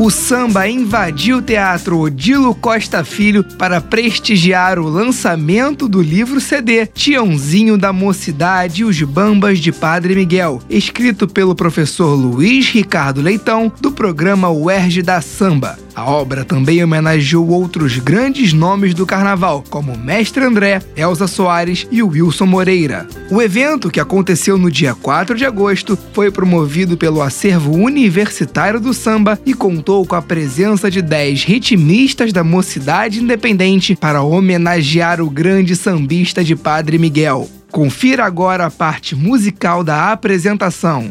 [0.00, 6.86] O samba invadiu o teatro Odilo Costa Filho para prestigiar o lançamento do livro CD
[6.86, 13.70] Tiãozinho da Mocidade e os Bambas de Padre Miguel, escrito pelo professor Luiz Ricardo Leitão,
[13.78, 15.78] do programa UERJ da Samba.
[15.94, 22.02] A obra também homenageou outros grandes nomes do carnaval, como Mestre André, Elza Soares e
[22.02, 23.06] Wilson Moreira.
[23.30, 28.94] O evento, que aconteceu no dia 4 de agosto, foi promovido pelo Acervo Universitário do
[28.94, 35.28] Samba e contou com a presença de 10 ritmistas da mocidade independente para homenagear o
[35.28, 37.48] grande sambista de Padre Miguel.
[37.70, 41.10] Confira agora a parte musical da apresentação.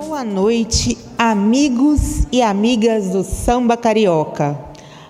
[0.00, 4.56] Boa noite, amigos e amigas do samba carioca,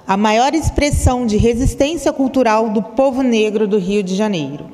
[0.07, 4.65] a maior expressão de resistência cultural do povo negro do Rio de Janeiro.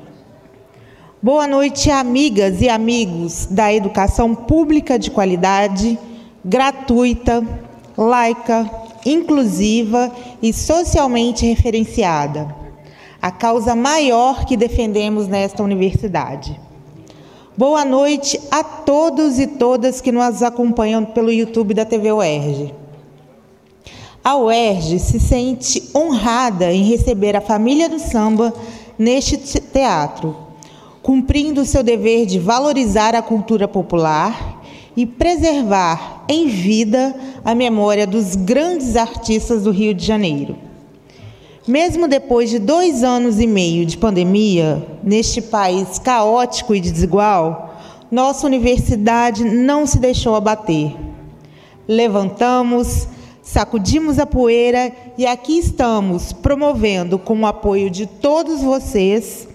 [1.21, 5.99] Boa noite, amigas e amigos da educação pública de qualidade,
[6.45, 7.45] gratuita,
[7.97, 8.71] laica,
[9.05, 10.09] inclusiva
[10.41, 12.55] e socialmente referenciada,
[13.21, 16.64] a causa maior que defendemos nesta universidade.
[17.57, 22.73] Boa noite a todos e todas que nos acompanham pelo YouTube da TV UERJ.
[24.21, 28.53] A UERJ se sente honrada em receber a família do samba
[28.99, 30.35] neste teatro,
[31.01, 34.61] cumprindo seu dever de valorizar a cultura popular
[34.93, 40.57] e preservar em vida a memória dos grandes artistas do Rio de Janeiro.
[41.67, 47.79] Mesmo depois de dois anos e meio de pandemia, neste país caótico e desigual,
[48.11, 50.95] nossa universidade não se deixou abater.
[51.87, 53.07] Levantamos,
[53.41, 59.47] sacudimos a poeira e aqui estamos promovendo, com o apoio de todos vocês,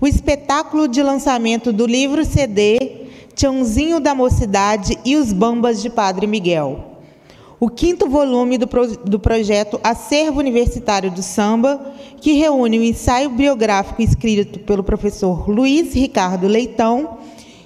[0.00, 6.28] o espetáculo de lançamento do livro CD Tiãozinho da Mocidade e os Bambas de Padre
[6.28, 6.95] Miguel
[7.58, 13.30] o quinto volume do, pro, do projeto Acervo Universitário do Samba, que reúne o ensaio
[13.30, 17.18] biográfico escrito pelo professor Luiz Ricardo Leitão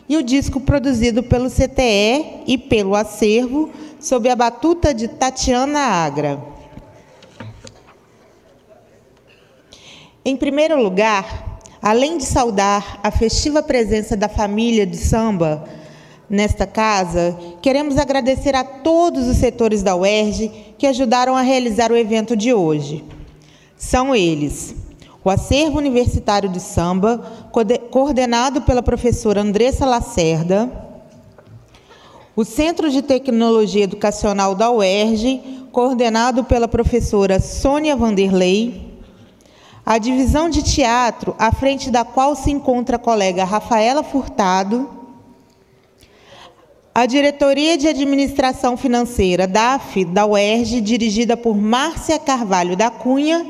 [0.08, 3.70] e o disco produzido pelo CTE e pelo Acervo,
[4.00, 6.42] sob a batuta de Tatiana Agra.
[10.24, 15.64] Em primeiro lugar, além de saudar a festiva presença da família de samba,
[16.30, 21.96] nesta casa, queremos agradecer a todos os setores da UERJ que ajudaram a realizar o
[21.96, 23.04] evento de hoje.
[23.76, 24.76] São eles:
[25.24, 27.18] o Acervo Universitário de Samba,
[27.90, 30.70] coordenado pela professora Andressa Lacerda,
[32.36, 38.88] o Centro de Tecnologia Educacional da UERJ, coordenado pela professora Sônia Vanderlei,
[39.84, 44.99] a divisão de teatro, à frente da qual se encontra a colega Rafaela Furtado,
[46.94, 53.46] a Diretoria de Administração Financeira, DAF, da UERJ, dirigida por Márcia Carvalho da Cunha,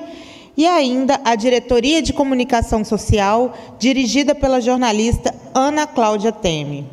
[0.56, 6.87] e ainda a Diretoria de Comunicação Social, dirigida pela jornalista Ana Cláudia Teme.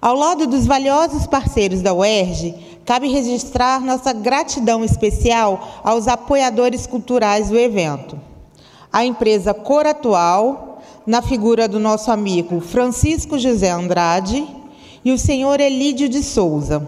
[0.00, 2.54] Ao lado dos valiosos parceiros da UERJ,
[2.86, 8.18] cabe registrar nossa gratidão especial aos apoiadores culturais do evento.
[8.90, 10.75] A empresa Cor Atual,
[11.06, 14.46] na figura do nosso amigo Francisco José Andrade
[15.04, 16.86] e o senhor Elídio de Souza.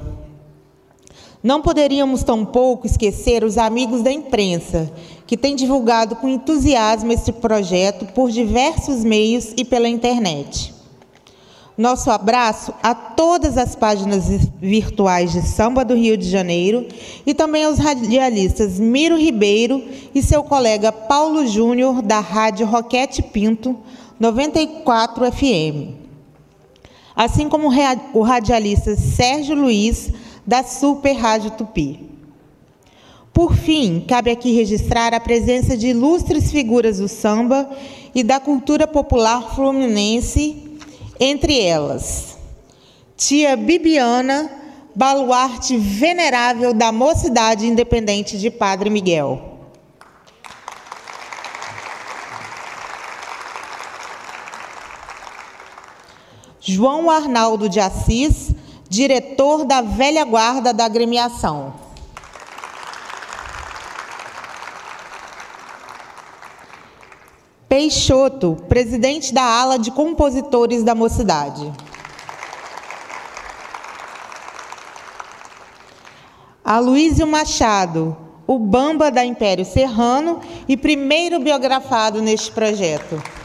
[1.41, 4.93] Não poderíamos tampouco esquecer os amigos da imprensa,
[5.25, 10.75] que têm divulgado com entusiasmo este projeto por diversos meios e pela internet.
[11.77, 14.25] Nosso abraço a todas as páginas
[14.61, 16.85] virtuais de Samba do Rio de Janeiro
[17.25, 23.79] e também aos radialistas Miro Ribeiro e seu colega Paulo Júnior, da Rádio Roquete Pinto,
[24.19, 25.95] 94 FM.
[27.15, 27.69] Assim como
[28.15, 30.11] o radialista Sérgio Luiz,
[30.47, 32.09] da Super Rádio Tupi.
[33.33, 37.71] Por fim, cabe aqui registrar a presença de ilustres figuras do samba
[38.15, 40.57] e da cultura popular fluminense,
[41.21, 42.37] entre elas,
[43.17, 44.51] tia Bibiana,
[44.95, 49.48] baluarte venerável da mocidade independente de Padre Miguel.
[56.71, 58.51] João Arnaldo de Assis,
[58.91, 61.73] diretor da velha guarda da agremiação.
[67.67, 71.73] Peixoto, presidente da ala de compositores da mocidade.
[76.63, 78.15] Aloísio Machado,
[78.47, 83.38] o Bamba da Império Serrano e primeiro biografado neste projeto.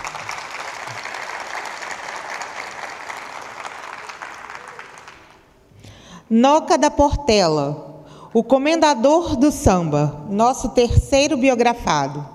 [6.35, 12.25] Noca da Portela, o comendador do samba, nosso terceiro biografado.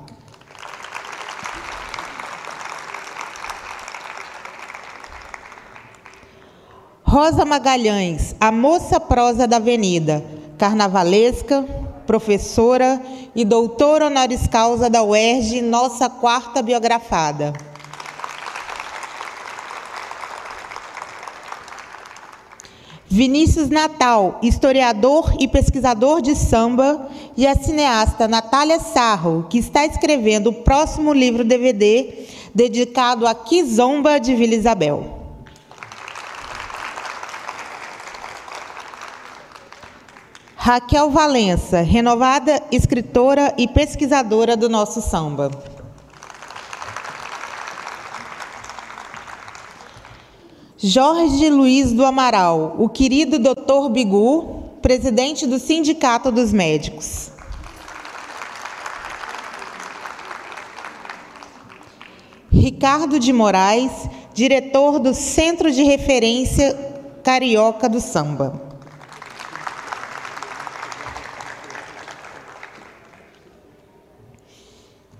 [7.02, 10.24] Rosa Magalhães, a moça prosa da Avenida,
[10.56, 11.64] carnavalesca,
[12.06, 13.02] professora
[13.34, 17.52] e doutora honoris causa da UERJ, nossa quarta biografada.
[23.18, 30.50] Vinícius Natal, historiador e pesquisador de samba, e a cineasta Natália Sarro, que está escrevendo
[30.50, 32.14] o próximo livro DVD
[32.54, 35.18] dedicado a Kizomba de Vila Isabel.
[40.54, 45.50] Raquel Valença, renovada escritora e pesquisadora do nosso samba.
[50.80, 53.90] Jorge Luiz do Amaral, o querido Dr.
[53.90, 57.32] Bigu, presidente do Sindicato dos Médicos.
[62.52, 63.90] Ricardo de Moraes,
[64.32, 66.72] diretor do Centro de Referência
[67.24, 68.62] Carioca do Samba.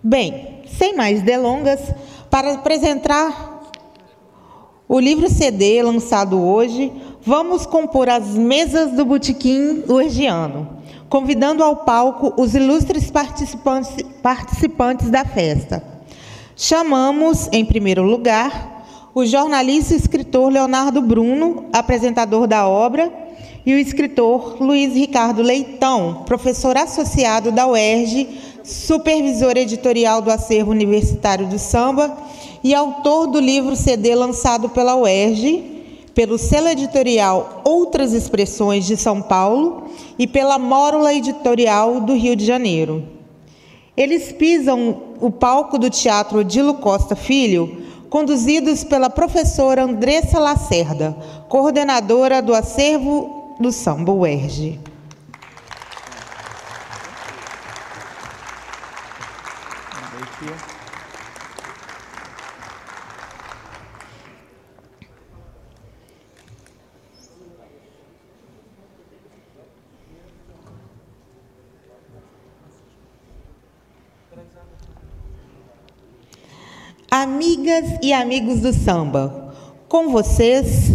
[0.01, 1.81] Bem, sem mais delongas,
[2.31, 3.58] para apresentar
[4.89, 6.91] o livro CD lançado hoje,
[7.21, 10.67] vamos compor as mesas do Botequim Urgiano,
[11.11, 15.85] convidando ao palco os ilustres participantes, participantes da festa.
[16.57, 23.13] Chamamos, em primeiro lugar, o jornalista e escritor Leonardo Bruno, apresentador da obra,
[23.67, 31.47] e o escritor Luiz Ricardo Leitão, professor associado da UERJ supervisor editorial do acervo universitário
[31.47, 32.15] do samba
[32.63, 35.79] e autor do livro CD lançado pela UERJ,
[36.15, 39.85] pelo selo editorial Outras Expressões de São Paulo
[40.19, 43.05] e pela Mórula Editorial do Rio de Janeiro.
[43.97, 51.17] Eles pisam o palco do Teatro Odilo Costa Filho, conduzidos pela professora Andressa Lacerda,
[51.49, 54.79] coordenadora do acervo do samba UERJ.
[77.21, 79.53] Amigas e amigos do samba,
[79.89, 80.93] com vocês,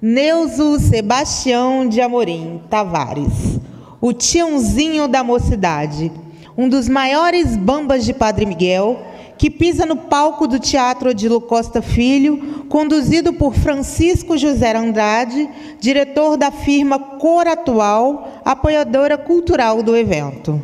[0.00, 3.60] Neuso Sebastião de Amorim Tavares,
[4.00, 6.10] o tiãozinho da mocidade,
[6.58, 9.02] um dos maiores bambas de Padre Miguel,
[9.38, 15.48] que pisa no palco do Teatro Odilo Costa Filho, conduzido por Francisco José Andrade,
[15.78, 20.60] diretor da firma Cor Atual, apoiadora cultural do evento.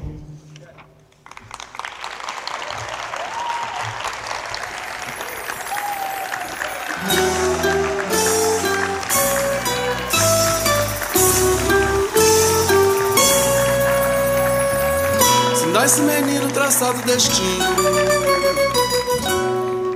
[15.84, 17.64] Esse menino traçado destino.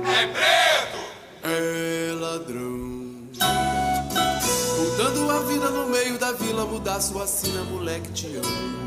[0.05, 0.97] É preto!
[1.43, 3.27] É ladrão.
[4.77, 8.83] Mudando a vida no meio da vila, mudar sua sina, moleque te amo.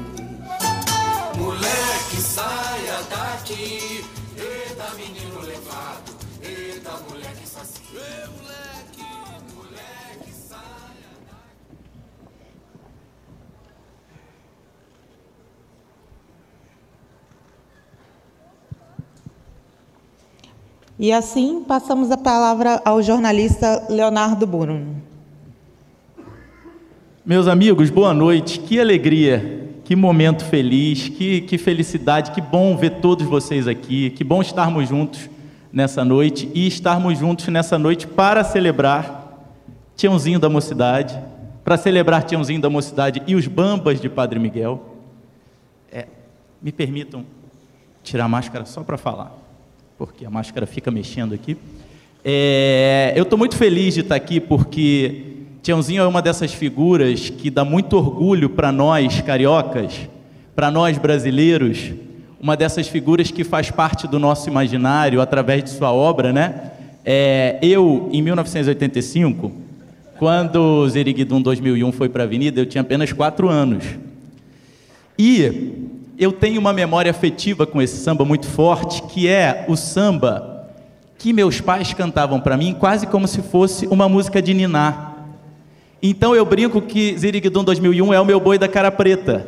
[1.36, 4.04] Moleque, saia daqui.
[4.36, 6.16] Eita, menino levado.
[6.42, 7.82] Eita, moleque saci.
[7.94, 8.75] Ei, moleque.
[20.98, 24.96] E assim passamos a palavra ao jornalista Leonardo Bruno.
[27.22, 28.58] Meus amigos, boa noite.
[28.60, 34.24] Que alegria, que momento feliz, que, que felicidade, que bom ver todos vocês aqui, que
[34.24, 35.28] bom estarmos juntos
[35.70, 39.52] nessa noite e estarmos juntos nessa noite para celebrar
[39.96, 41.22] Tiãozinho da Mocidade,
[41.62, 44.96] para celebrar Tiãozinho da Mocidade e os Bambas de Padre Miguel.
[45.92, 46.06] É,
[46.62, 47.22] me permitam
[48.02, 49.45] tirar a máscara só para falar
[49.98, 51.56] porque a máscara fica mexendo aqui.
[52.24, 55.22] É, eu estou muito feliz de estar aqui porque
[55.62, 60.08] Tiãozinho é uma dessas figuras que dá muito orgulho para nós cariocas,
[60.54, 61.92] para nós brasileiros,
[62.40, 66.72] uma dessas figuras que faz parte do nosso imaginário através de sua obra, né?
[67.04, 69.52] É, eu, em 1985,
[70.18, 73.84] quando Zeriguidum 2001 foi para a Avenida, eu tinha apenas quatro anos.
[75.18, 75.85] E
[76.18, 80.66] eu tenho uma memória afetiva com esse samba muito forte, que é o samba
[81.18, 85.14] que meus pais cantavam para mim quase como se fosse uma música de niná.
[86.02, 89.46] Então eu brinco que Ziriguidum 2001 é o meu boi da cara preta.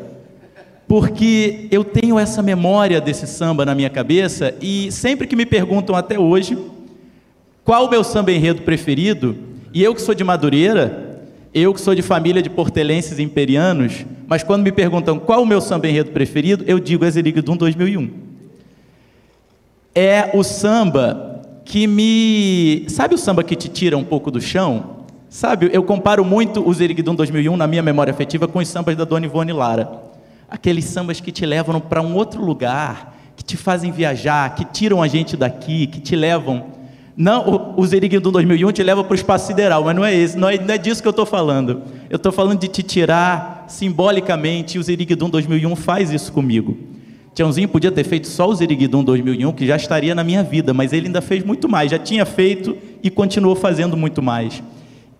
[0.86, 5.94] Porque eu tenho essa memória desse samba na minha cabeça e sempre que me perguntam
[5.94, 6.56] até hoje
[7.62, 9.36] qual o meu samba enredo preferido,
[9.74, 11.20] e eu que sou de Madureira,
[11.52, 15.58] eu que sou de família de portelenses imperianos, mas quando me perguntam qual o meu
[15.58, 18.10] samba enredo preferido, eu digo é Ziriguidum 2001.
[19.94, 22.84] É o samba que me.
[22.88, 24.98] Sabe o samba que te tira um pouco do chão?
[25.30, 29.04] Sabe, eu comparo muito o Ziriguidum 2001 na minha memória afetiva com os sambas da
[29.04, 29.90] Dona Ivone Lara.
[30.50, 35.02] Aqueles sambas que te levam para um outro lugar, que te fazem viajar, que tiram
[35.02, 36.66] a gente daqui, que te levam.
[37.20, 40.38] Não, o, o Ziriguidum 2001 te leva para o espaço sideral, mas não é esse,
[40.38, 41.82] não é, não é disso que eu estou falando.
[42.08, 46.78] Eu estou falando de te tirar simbolicamente, e o Ziriguidum 2001 faz isso comigo.
[47.34, 50.92] Tiãozinho podia ter feito só o Ziriguidum 2001, que já estaria na minha vida, mas
[50.92, 54.62] ele ainda fez muito mais, já tinha feito e continuou fazendo muito mais.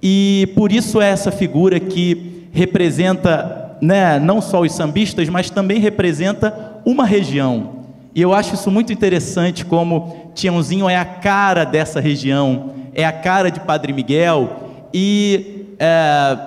[0.00, 5.81] E por isso é essa figura que representa né, não só os sambistas, mas também
[5.81, 7.78] representa uma região.
[8.14, 13.11] E eu acho isso muito interessante, como Tiãozinho é a cara dessa região, é a
[13.11, 14.71] cara de Padre Miguel.
[14.95, 16.38] E é,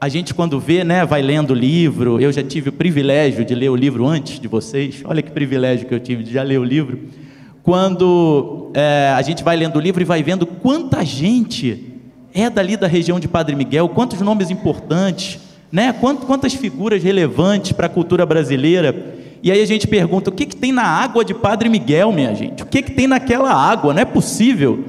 [0.00, 2.20] a gente, quando vê, né, vai lendo o livro.
[2.20, 5.02] Eu já tive o privilégio de ler o livro antes de vocês.
[5.04, 6.98] Olha que privilégio que eu tive de já ler o livro.
[7.62, 11.92] Quando é, a gente vai lendo o livro e vai vendo quanta gente
[12.34, 15.38] é dali da região de Padre Miguel, quantos nomes importantes,
[15.70, 15.92] né?
[15.92, 19.14] quantas figuras relevantes para a cultura brasileira.
[19.44, 22.34] E aí a gente pergunta: o que, que tem na água de Padre Miguel, minha
[22.34, 22.62] gente?
[22.62, 23.92] O que, que tem naquela água?
[23.92, 24.82] Não é possível.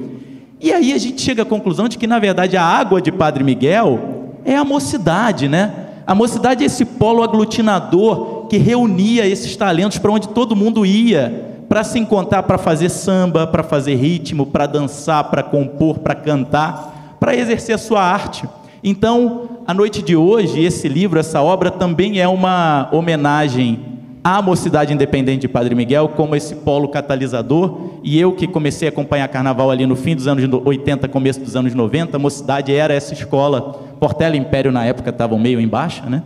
[0.58, 3.44] E aí a gente chega à conclusão de que, na verdade, a água de Padre
[3.44, 5.72] Miguel é a mocidade, né?
[6.06, 11.54] A mocidade é esse polo aglutinador que reunia esses talentos para onde todo mundo ia
[11.68, 16.96] para se encontrar, para fazer samba, para fazer ritmo, para dançar, para compor, para cantar
[17.18, 18.48] para exercer a sua arte.
[18.82, 23.95] Então, a noite de hoje, esse livro, essa obra, também é uma homenagem
[24.26, 27.78] à Mocidade Independente de Padre Miguel, como esse polo catalisador.
[28.02, 31.54] E eu que comecei a acompanhar carnaval ali no fim dos anos 80, começo dos
[31.54, 33.60] anos 90, a Mocidade era essa escola.
[34.00, 36.24] Portela e Império, na época, estavam meio em baixa, né?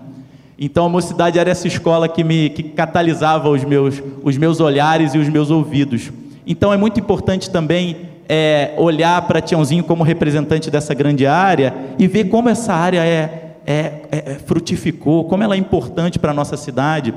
[0.59, 5.13] Então, a Mocidade era essa escola que me que catalisava os meus, os meus olhares
[5.13, 6.11] e os meus ouvidos.
[6.47, 12.09] Então, é muito importante também é, olhar para Tiãozinho como representante dessa grande área e
[12.09, 16.57] ver como essa área é, é, é frutificou, como ela é importante para a nossa
[16.57, 17.13] cidade.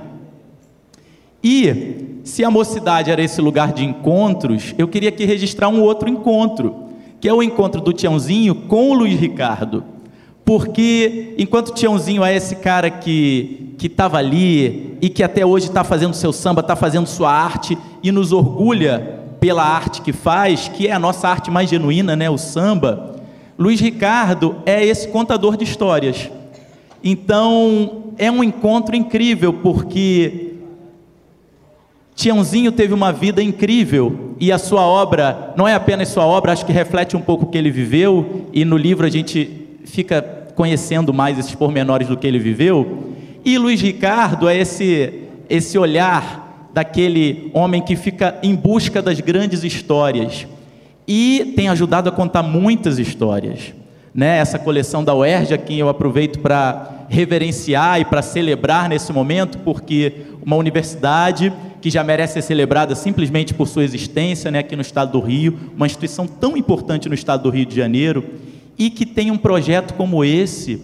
[1.43, 6.07] E se a mocidade era esse lugar de encontros, eu queria aqui registrar um outro
[6.07, 6.85] encontro,
[7.19, 9.83] que é o encontro do Tiãozinho com o Luiz Ricardo.
[10.45, 15.83] Porque enquanto Tiãozinho é esse cara que que estava ali e que até hoje está
[15.83, 20.87] fazendo seu samba, está fazendo sua arte e nos orgulha pela arte que faz, que
[20.87, 23.17] é a nossa arte mais genuína, né, o samba,
[23.59, 26.31] Luiz Ricardo é esse contador de histórias.
[27.03, 30.52] Então, é um encontro incrível, porque
[32.15, 36.65] Tiãozinho teve uma vida incrível e a sua obra, não é apenas sua obra, acho
[36.65, 39.49] que reflete um pouco o que ele viveu, e no livro a gente
[39.85, 40.21] fica
[40.55, 43.13] conhecendo mais esses pormenores do que ele viveu.
[43.43, 49.63] E Luiz Ricardo é esse, esse olhar daquele homem que fica em busca das grandes
[49.63, 50.47] histórias
[51.07, 53.73] e tem ajudado a contar muitas histórias.
[54.13, 54.37] Né?
[54.37, 59.57] Essa coleção da UERJ, a quem eu aproveito para reverenciar e para celebrar nesse momento,
[59.59, 60.13] porque
[60.45, 65.11] uma universidade que já merece ser celebrada simplesmente por sua existência né, aqui no estado
[65.11, 68.23] do Rio, uma instituição tão importante no estado do Rio de Janeiro,
[68.77, 70.81] e que tem um projeto como esse,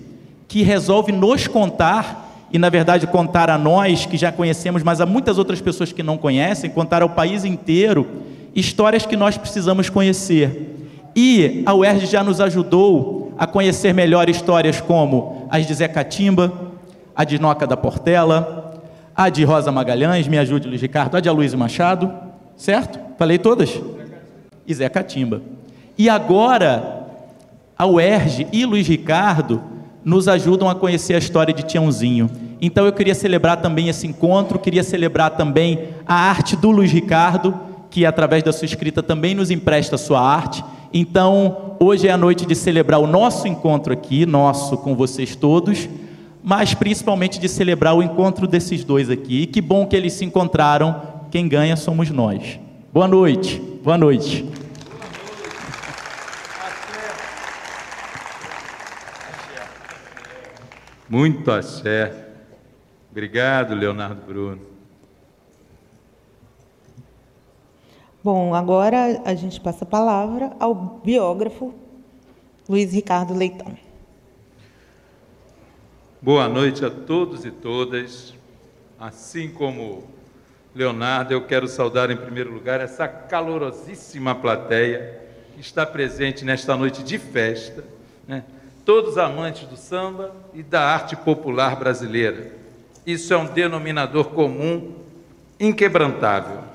[0.48, 5.06] que resolve nos contar e, na verdade, contar a nós que já conhecemos, mas a
[5.06, 8.08] muitas outras pessoas que não conhecem, contar ao país inteiro
[8.56, 10.76] histórias que nós precisamos conhecer.
[11.16, 16.52] E a UERJ já nos ajudou a conhecer melhor histórias como as de Zé Catimba,
[17.16, 18.59] a de Noca da Portela,
[19.20, 22.10] a de Rosa Magalhães, me ajude, Luiz Ricardo, a de Aloysio Machado,
[22.56, 22.98] certo?
[23.18, 23.78] Falei todas?
[24.66, 25.42] E Zé Catimba.
[25.98, 27.06] E agora,
[27.78, 29.62] a UERJ e Luiz Ricardo
[30.06, 32.30] nos ajudam a conhecer a história de Tiãozinho.
[32.62, 37.54] Então eu queria celebrar também esse encontro, queria celebrar também a arte do Luiz Ricardo,
[37.90, 40.64] que através da sua escrita também nos empresta a sua arte.
[40.94, 45.90] Então, hoje é a noite de celebrar o nosso encontro aqui, nosso com vocês todos,
[46.44, 49.42] mas principalmente de celebrar o encontro desses dois aqui.
[49.44, 51.20] E que bom que eles se encontraram.
[51.32, 52.60] Quem ganha somos nós.
[52.92, 53.60] Boa noite.
[53.84, 54.50] Boa noite.
[61.10, 62.28] Muito axé.
[63.12, 64.62] Obrigado, Leonardo Bruno.
[68.24, 71.74] Bom, agora a gente passa a palavra ao biógrafo
[72.68, 73.89] Luiz Ricardo Leitão.
[76.22, 78.34] Boa noite a todos e todas.
[79.00, 80.06] Assim como
[80.76, 85.18] Leonardo, eu quero saudar em primeiro lugar essa calorosíssima plateia
[85.56, 87.86] que está presente nesta noite de festa,
[88.28, 88.44] né?
[88.84, 92.52] todos amantes do samba e da arte popular brasileira.
[93.06, 94.96] Isso é um denominador comum
[95.58, 96.66] inquebrantável.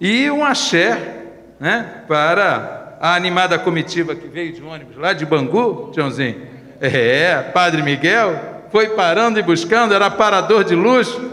[0.00, 1.26] E um axé
[1.60, 6.54] né, para a animada comitiva que veio de ônibus lá de Bangu, Tiãozinho.
[6.80, 11.30] É, Padre Miguel foi parando e buscando, era parador de luxo.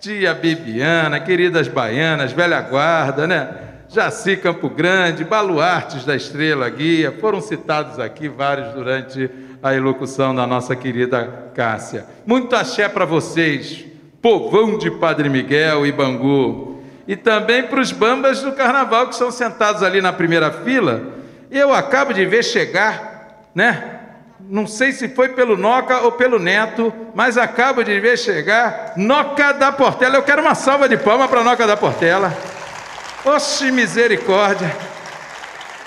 [0.00, 3.48] Tia Bibiana, queridas baianas, velha guarda, né?
[3.88, 9.30] Jaci Campo Grande, baluartes da Estrela Guia, foram citados aqui vários durante
[9.62, 12.04] a elocução da nossa querida Cássia.
[12.26, 13.84] Muito axé para vocês,
[14.20, 16.82] povão de Padre Miguel e Bangu.
[17.06, 21.00] E também para os bambas do carnaval que estão sentados ali na primeira fila.
[21.48, 23.99] Eu acabo de ver chegar, né?
[24.50, 29.52] Não sei se foi pelo Noca ou pelo Neto, mas acabo de ver chegar Noca
[29.52, 30.16] da Portela.
[30.16, 32.36] Eu quero uma salva de palmas para Noca da Portela.
[33.24, 34.74] Oxe, misericórdia.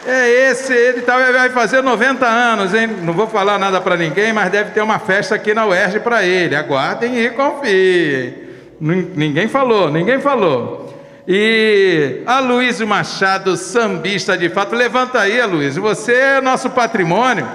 [0.08, 2.88] É esse, ele tá, vai fazer 90 anos, hein?
[2.88, 6.24] Não vou falar nada para ninguém, mas deve ter uma festa aqui na UERJ para
[6.24, 6.56] ele.
[6.56, 8.34] Aguardem e confiem.
[8.80, 10.94] Ninguém falou, ninguém falou.
[11.28, 15.76] E a Luiz Machado, sambista de fato, levanta aí, Luiz.
[15.76, 17.46] Você é nosso patrimônio.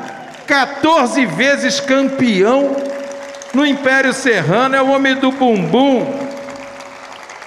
[0.49, 2.75] 14 vezes campeão
[3.52, 6.07] no Império Serrano, é o homem do bumbum.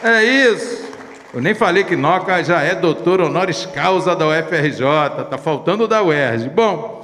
[0.04, 0.88] É isso.
[1.34, 4.86] Eu nem falei que Noca já é doutor honoris causa da UFRJ,
[5.24, 6.50] está faltando da UERJ.
[6.50, 7.02] Bom,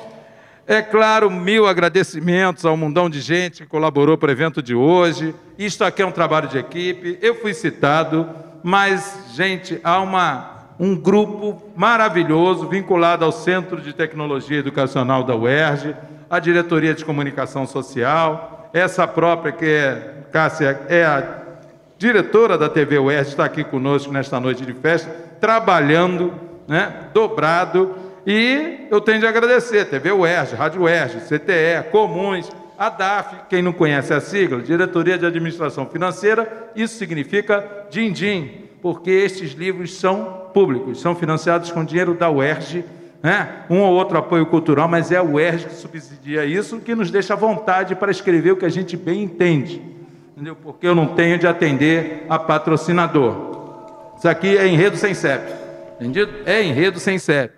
[0.67, 5.33] é claro, mil agradecimentos ao mundão de gente que colaborou para o evento de hoje.
[5.57, 8.29] Isto aqui é um trabalho de equipe, eu fui citado,
[8.61, 15.95] mas, gente, há uma, um grupo maravilhoso vinculado ao Centro de Tecnologia Educacional da UERJ,
[16.29, 21.41] a Diretoria de Comunicação Social, essa própria que é, Cássia, é a
[21.97, 25.09] diretora da TV Oeste, está aqui conosco nesta noite de festa,
[25.39, 26.33] trabalhando,
[26.67, 33.35] né, dobrado, e eu tenho de agradecer, TV Oeste, Rádio Oeste, CTE, Comuns, a DAF,
[33.49, 39.95] quem não conhece a sigla, Diretoria de Administração Financeira, isso significa din-din, porque estes livros
[39.95, 42.85] são públicos, são financiados com dinheiro da UERJ,
[43.21, 43.65] né?
[43.69, 47.35] um ou outro apoio cultural, mas é a UERJ que subsidia isso, que nos deixa
[47.35, 49.97] vontade para escrever o que a gente bem entende
[50.37, 50.55] entendeu?
[50.55, 54.13] Porque eu não tenho de atender a patrocinador.
[54.15, 55.51] Isso aqui é enredo sem CEP,
[55.99, 56.31] entendido?
[56.45, 57.55] É enredo sem CEP.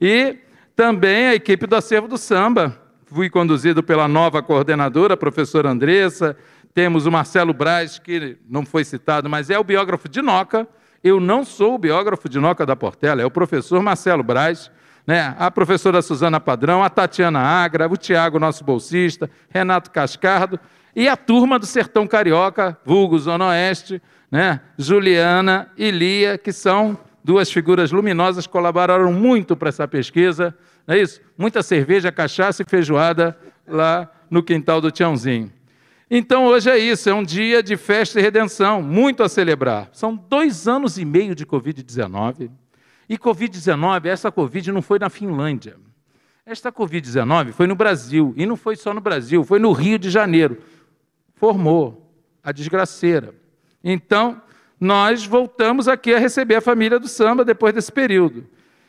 [0.00, 0.38] E
[0.76, 2.78] também a equipe do acervo do samba.
[3.06, 6.36] Fui conduzido pela nova coordenadora, a professora Andressa.
[6.72, 10.68] Temos o Marcelo Braz, que não foi citado, mas é o biógrafo de Noca.
[11.02, 14.70] Eu não sou o biógrafo de Noca da Portela, é o professor Marcelo Braz.
[15.06, 15.34] Né?
[15.38, 20.60] A professora Suzana Padrão, a Tatiana Agra, o Tiago, nosso bolsista, Renato Cascardo
[20.94, 24.60] e a turma do Sertão Carioca, vulgo Zona Oeste, né?
[24.78, 30.54] Juliana e Lia, que são duas figuras luminosas, colaboraram muito para essa pesquisa,
[30.86, 31.20] não é isso?
[31.36, 35.52] Muita cerveja, cachaça e feijoada lá no quintal do Tiãozinho.
[36.10, 39.88] Então hoje é isso, é um dia de festa e redenção, muito a celebrar.
[39.92, 42.50] São dois anos e meio de Covid-19.
[43.08, 45.76] E Covid-19, essa Covid não foi na Finlândia.
[46.44, 50.10] Esta Covid-19 foi no Brasil, e não foi só no Brasil, foi no Rio de
[50.10, 50.58] Janeiro
[51.40, 53.34] formou a desgraceira.
[53.82, 54.42] Então,
[54.78, 58.46] nós voltamos aqui a receber a família do samba depois desse período.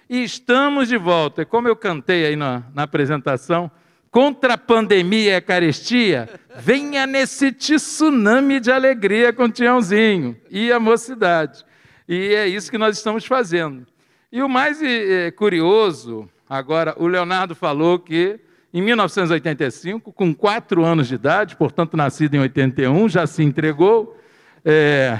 [0.09, 1.45] E estamos de volta.
[1.45, 3.71] Como eu cantei aí na, na apresentação,
[4.11, 10.69] contra a pandemia e a carestia, venha nesse tsunami de alegria com o Tiãozinho e
[10.69, 11.63] a mocidade.
[12.07, 13.87] E é isso que nós estamos fazendo.
[14.29, 18.37] E o mais é, curioso, agora, o Leonardo falou que
[18.73, 24.17] em 1985, com quatro anos de idade, portanto nascido em 81, já se entregou.
[24.63, 25.19] É...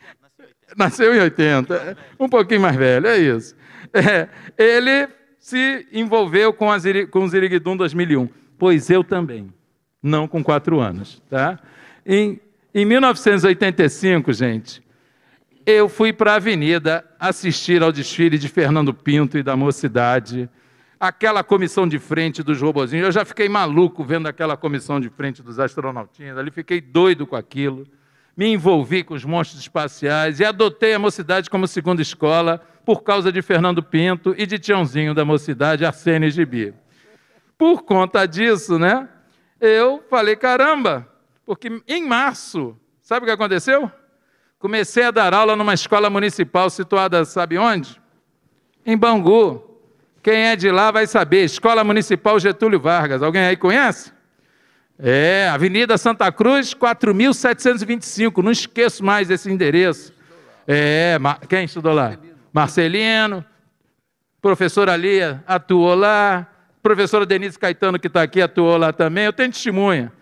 [0.76, 3.56] Nasceu em 80, um pouquinho mais velho, é isso.
[3.92, 5.08] É, ele
[5.40, 9.52] se envolveu com, as, com o Ziriguidum 2001, pois eu também,
[10.02, 11.20] não com quatro anos.
[11.30, 11.58] Tá?
[12.04, 12.38] Em,
[12.74, 14.82] em 1985, gente,
[15.64, 20.48] eu fui para a Avenida assistir ao desfile de Fernando Pinto e da Mocidade
[20.98, 23.06] aquela comissão de frente dos robozinhos.
[23.06, 27.34] Eu já fiquei maluco vendo aquela comissão de frente dos astronautinhos, ali fiquei doido com
[27.34, 27.86] aquilo.
[28.36, 33.30] Me envolvi com os monstros espaciais e adotei a mocidade como segunda escola por causa
[33.30, 36.74] de Fernando Pinto e de Tiãozinho da mocidade, Arsênio Gibi.
[37.56, 39.08] Por conta disso, né,
[39.60, 41.06] eu falei, caramba,
[41.44, 43.90] porque em março, sabe o que aconteceu?
[44.58, 48.00] Comecei a dar aula numa escola municipal situada, sabe onde?
[48.84, 49.70] Em Bangu.
[50.22, 51.44] Quem é de lá vai saber.
[51.44, 53.22] Escola Municipal Getúlio Vargas.
[53.22, 54.12] Alguém aí conhece?
[54.98, 58.42] É, Avenida Santa Cruz, 4.725.
[58.42, 60.12] Não esqueço mais esse endereço.
[60.68, 61.16] É,
[61.48, 62.18] quem estudou lá?
[62.52, 63.44] Marcelino.
[64.40, 66.46] Professora Lia atuou lá.
[66.82, 69.24] Professora Denise Caetano, que está aqui, atuou lá também.
[69.24, 70.12] Eu tenho testemunha.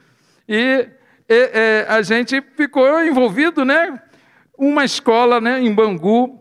[0.48, 0.88] E,
[1.28, 4.00] é, a gente ficou envolvido, né?
[4.56, 6.40] Uma escola né, em Bangu,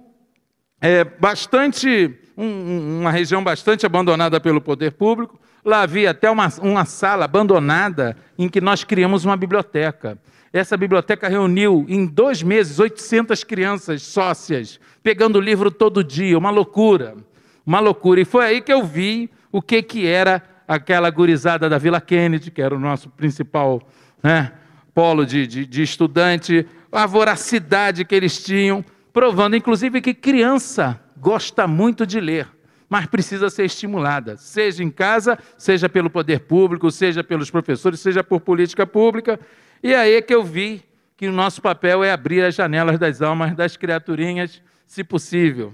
[0.81, 5.39] é, bastante, um, uma região bastante abandonada pelo poder público.
[5.63, 10.17] Lá havia até uma, uma sala abandonada em que nós criamos uma biblioteca.
[10.51, 17.15] Essa biblioteca reuniu em dois meses 800 crianças sócias, pegando livro todo dia, uma loucura,
[17.65, 18.21] uma loucura.
[18.21, 22.51] E foi aí que eu vi o que, que era aquela gurizada da Vila Kennedy,
[22.51, 23.81] que era o nosso principal
[24.23, 24.53] né,
[24.93, 31.67] polo de, de, de estudante, a voracidade que eles tinham, provando inclusive que criança gosta
[31.67, 32.47] muito de ler
[32.89, 38.23] mas precisa ser estimulada, seja em casa, seja pelo poder público, seja pelos professores, seja
[38.23, 39.39] por política pública.
[39.81, 40.83] E aí é que eu vi
[41.15, 45.73] que o nosso papel é abrir as janelas das almas das criaturinhas, se possível.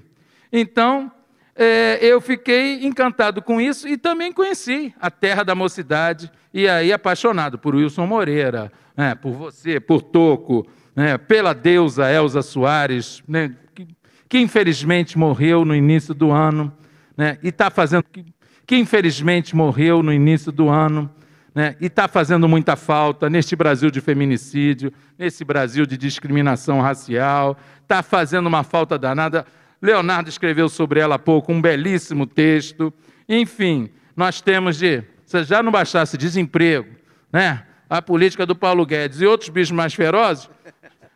[0.52, 1.12] Então,
[1.56, 6.92] é, eu fiquei encantado com isso e também conheci a terra da mocidade, e aí
[6.92, 13.56] apaixonado por Wilson Moreira, né, por você, por Toco, né, pela deusa Elza Soares, né,
[13.76, 13.88] que,
[14.30, 16.76] que infelizmente morreu no início do ano
[17.16, 18.26] né, e está fazendo, que,
[18.66, 21.10] que, infelizmente morreu no início do ano,
[21.54, 27.58] né, e está fazendo muita falta neste Brasil de feminicídio, nesse Brasil de discriminação racial,
[27.82, 29.46] está fazendo uma falta danada.
[29.82, 32.92] Leonardo escreveu sobre ela há pouco um belíssimo texto.
[33.30, 36.90] Enfim, nós temos de, se já não bastasse desemprego,
[37.32, 40.50] né, a política do Paulo Guedes e outros bichos mais ferozes,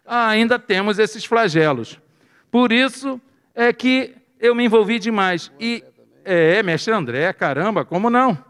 [0.05, 1.99] ainda temos esses flagelos.
[2.51, 3.19] Por isso
[3.55, 5.51] é que eu me envolvi demais.
[5.59, 5.83] E,
[6.23, 8.46] é, mestre André, caramba, como não?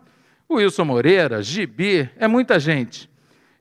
[0.49, 3.09] Wilson Moreira, Gibi, é muita gente.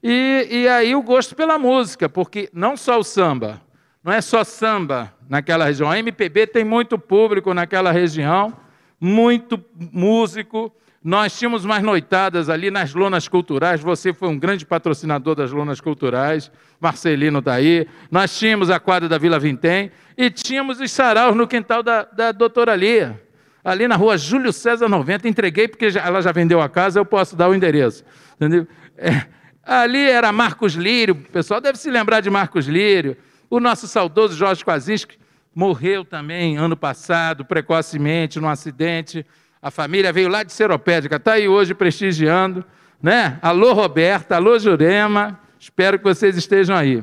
[0.03, 3.61] E, e aí o gosto pela música, porque não só o samba,
[4.05, 5.91] não é só samba naquela região.
[5.91, 8.57] A MPB tem muito público naquela região,
[9.01, 10.73] muito músico.
[11.03, 13.81] Nós tínhamos mais noitadas ali nas lonas culturais.
[13.81, 16.53] Você foi um grande patrocinador das lonas culturais.
[16.81, 17.89] Marcelino está aí.
[18.09, 22.31] Nós tínhamos a quadra da Vila Vintém e tínhamos os saraus no quintal da, da
[22.31, 23.21] doutora Lia,
[23.67, 25.29] ali na rua Júlio César 90.
[25.29, 28.05] Entreguei porque já, ela já vendeu a casa, eu posso dar o endereço.
[28.37, 28.65] Entendeu?
[28.97, 29.23] É,
[29.61, 33.17] ali era Marcos Lírio, o pessoal deve se lembrar de Marcos Lírio.
[33.51, 35.19] O nosso saudoso Jorge Kwasinski
[35.53, 39.27] morreu também ano passado, precocemente, num acidente.
[39.61, 42.65] A família veio lá de Seropédica, está aí hoje prestigiando.
[43.03, 43.37] Né?
[43.43, 45.41] Alô, Roberta, alô, Jurema.
[45.59, 47.03] Espero que vocês estejam aí.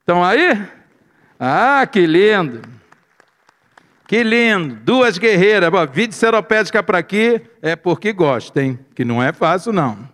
[0.00, 0.62] Estão aí?
[1.38, 2.62] Ah, que lindo!
[4.12, 4.74] Que lindo!
[4.74, 5.70] Duas guerreiras.
[5.70, 8.78] Bom, vídeo seropédica para aqui é porque gosta, hein?
[8.94, 10.06] Que não é fácil, não.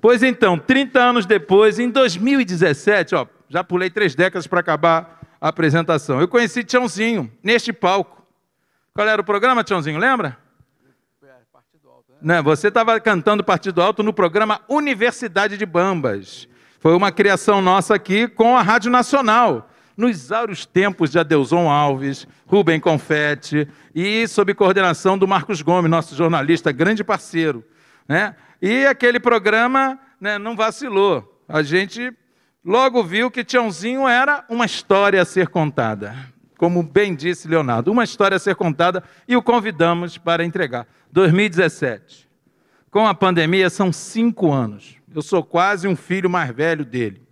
[0.00, 5.46] Pois então, 30 anos depois, em 2017, ó, já pulei três décadas para acabar a
[5.46, 6.20] apresentação.
[6.20, 8.26] Eu conheci Tiãozinho neste palco.
[8.92, 10.00] Qual era o programa, Tiãozinho?
[10.00, 10.36] Lembra?
[12.20, 16.48] Não, você estava cantando Partido Alto no programa Universidade de Bambas.
[16.80, 22.28] Foi uma criação nossa aqui com a Rádio Nacional nos áureos tempos de Adeuson Alves,
[22.46, 27.64] Rubem Confetti e sob coordenação do Marcos Gomes, nosso jornalista, grande parceiro.
[28.06, 28.34] Né?
[28.60, 31.42] E aquele programa né, não vacilou.
[31.48, 32.12] A gente
[32.64, 36.14] logo viu que Tiãozinho era uma história a ser contada.
[36.58, 40.86] Como bem disse Leonardo, uma história a ser contada e o convidamos para entregar.
[41.12, 42.26] 2017.
[42.90, 44.96] Com a pandemia, são cinco anos.
[45.14, 47.25] Eu sou quase um filho mais velho dele.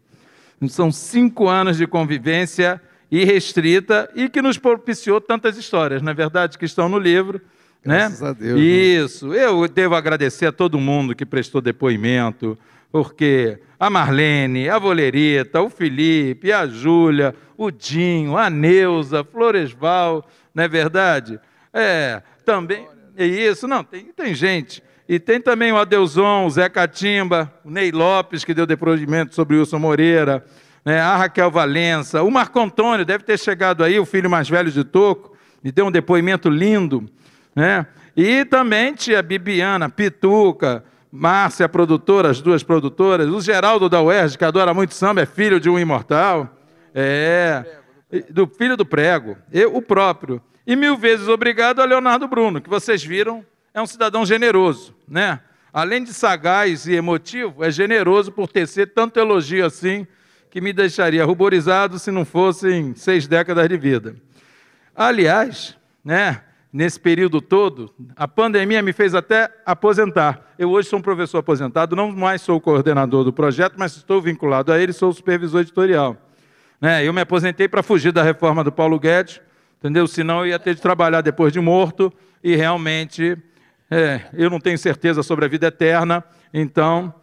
[0.68, 6.58] São cinco anos de convivência irrestrita e que nos propiciou tantas histórias, na é verdade,
[6.58, 7.40] que estão no livro.
[7.84, 7.98] Né?
[7.98, 8.28] Graças né?
[8.28, 8.60] a Deus.
[8.60, 9.28] Isso.
[9.28, 9.44] Né?
[9.44, 12.58] Eu devo agradecer a todo mundo que prestou depoimento,
[12.90, 20.64] porque a Marlene, a Volerita, o Felipe, a Júlia, o Dinho, a Neuza, Floresval, não
[20.64, 21.38] é verdade?
[21.72, 22.86] É, também.
[23.16, 24.82] É isso, não, tem, tem gente.
[25.08, 29.56] E tem também o Adelson, o Zé Catimba, o Ney Lopes, que deu depoimento sobre
[29.56, 30.44] o Wilson Moreira,
[30.84, 34.70] né, a Raquel Valença, o Marco Antônio, deve ter chegado aí, o filho mais velho
[34.70, 37.04] de Toco, e deu um depoimento lindo.
[37.54, 37.86] Né?
[38.16, 44.44] E também tia Bibiana, Pituca, Márcia, produtora, as duas produtoras, o Geraldo da UERJ, que
[44.44, 46.56] adora muito samba, é filho de um imortal.
[46.94, 47.64] É,
[48.30, 50.40] do filho do prego, eu, o próprio.
[50.66, 55.40] E mil vezes obrigado a Leonardo Bruno, que vocês viram é um cidadão generoso, né?
[55.72, 60.06] Além de sagaz e emotivo, é generoso por tecer tanto elogio assim,
[60.48, 64.14] que me deixaria ruborizado se não fossem seis décadas de vida.
[64.94, 70.54] Aliás, né, nesse período todo, a pandemia me fez até aposentar.
[70.56, 74.72] Eu hoje sou um professor aposentado, não mais sou coordenador do projeto, mas estou vinculado
[74.72, 76.16] a ele, sou supervisor editorial.
[76.80, 77.04] Né?
[77.04, 79.40] Eu me aposentei para fugir da reforma do Paulo Guedes,
[79.78, 80.06] entendeu?
[80.06, 82.12] Senão eu ia ter de trabalhar depois de morto
[82.44, 83.36] e realmente
[83.90, 87.14] é, eu não tenho certeza sobre a vida eterna, então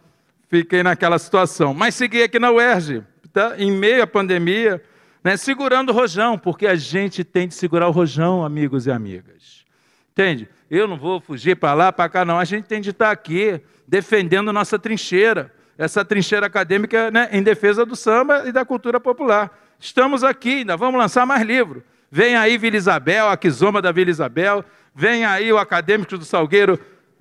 [0.48, 1.74] fiquei naquela situação.
[1.74, 3.54] Mas segui aqui na UERJ, tá?
[3.58, 4.82] em meio à pandemia,
[5.24, 5.36] né?
[5.36, 9.64] segurando o rojão, porque a gente tem de segurar o rojão, amigos e amigas.
[10.12, 10.48] Entende?
[10.70, 12.38] Eu não vou fugir para lá, para cá, não.
[12.38, 17.84] A gente tem de estar aqui defendendo nossa trincheira, essa trincheira acadêmica né, em defesa
[17.84, 19.58] do samba e da cultura popular.
[19.80, 21.82] Estamos aqui, ainda vamos lançar mais livro.
[22.14, 24.62] Vem aí Vila Isabel, a Quizoma da Vila Isabel,
[24.94, 26.78] vem aí o Acadêmico do Salgueiro,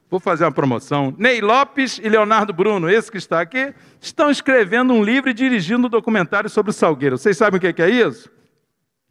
[0.10, 1.15] vou fazer uma promoção.
[1.17, 5.88] Ney Lopes e Leonardo Bruno, esse que está aqui, estão escrevendo um livro e dirigindo
[5.88, 7.17] um documentário sobre o Salgueiro.
[7.17, 8.30] Vocês sabem o que é isso?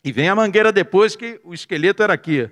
[0.04, 2.50] E vem a Mangueira depois, que o esqueleto era aqui.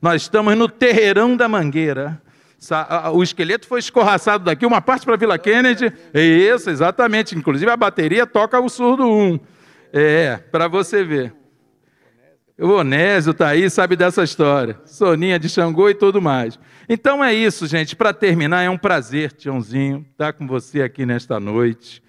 [0.00, 2.22] Nós estamos no terreirão da Mangueira.
[3.14, 5.92] O esqueleto foi escorraçado daqui, uma parte para Vila Kennedy.
[6.14, 7.36] Isso, exatamente.
[7.36, 9.40] Inclusive a bateria toca o surdo 1.
[9.92, 11.39] É, para você ver.
[12.60, 14.78] O Onésio está aí, sabe dessa história.
[14.84, 16.58] Soninha de Xangô e tudo mais.
[16.86, 17.96] Então é isso, gente.
[17.96, 22.02] Para terminar, é um prazer, Tiãozinho, estar com você aqui nesta noite.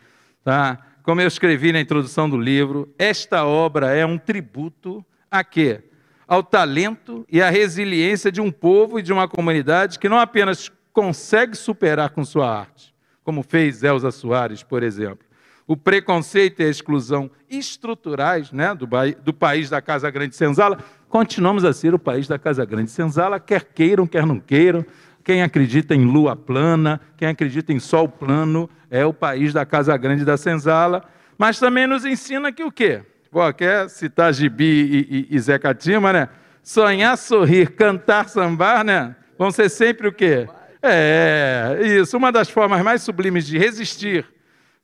[0.44, 0.78] Tá?
[1.04, 5.86] Como eu escrevi na introdução do livro, esta obra é um tributo a quê?
[6.28, 10.70] Ao talento e à resiliência de um povo e de uma comunidade que não apenas
[10.92, 15.26] consegue superar com sua arte, como fez Elza Soares, por exemplo,
[15.72, 18.86] o preconceito e a exclusão estruturais né, do,
[19.24, 23.40] do país da Casa Grande Senzala, continuamos a ser o país da Casa Grande Senzala,
[23.40, 24.86] quer queiram, quer não queiram.
[25.24, 29.96] Quem acredita em lua plana, quem acredita em sol plano, é o país da Casa
[29.96, 31.06] Grande da Senzala.
[31.38, 33.04] Mas também nos ensina que o quê?
[33.32, 36.28] Pô, quer citar Gibi e, e, e Zé Catima, né?
[36.62, 39.16] Sonhar, sorrir, cantar, sambar, né?
[39.38, 40.50] Vão ser sempre o quê?
[40.84, 42.18] É, isso.
[42.18, 44.26] Uma das formas mais sublimes de resistir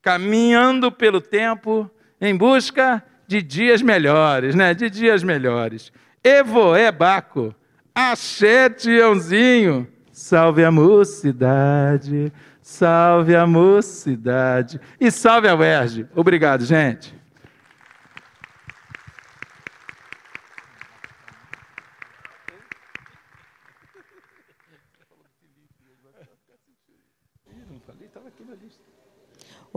[0.08, 1.92] caminhando pelo tempo
[2.22, 4.74] em busca de dias melhores, né?
[4.74, 5.92] De dias melhores.
[6.24, 7.54] Evoé Baco,
[7.94, 16.08] axé Tiãozinho, salve a mocidade, salve a mocidade e salve a UERJ.
[16.16, 17.14] Obrigado, gente.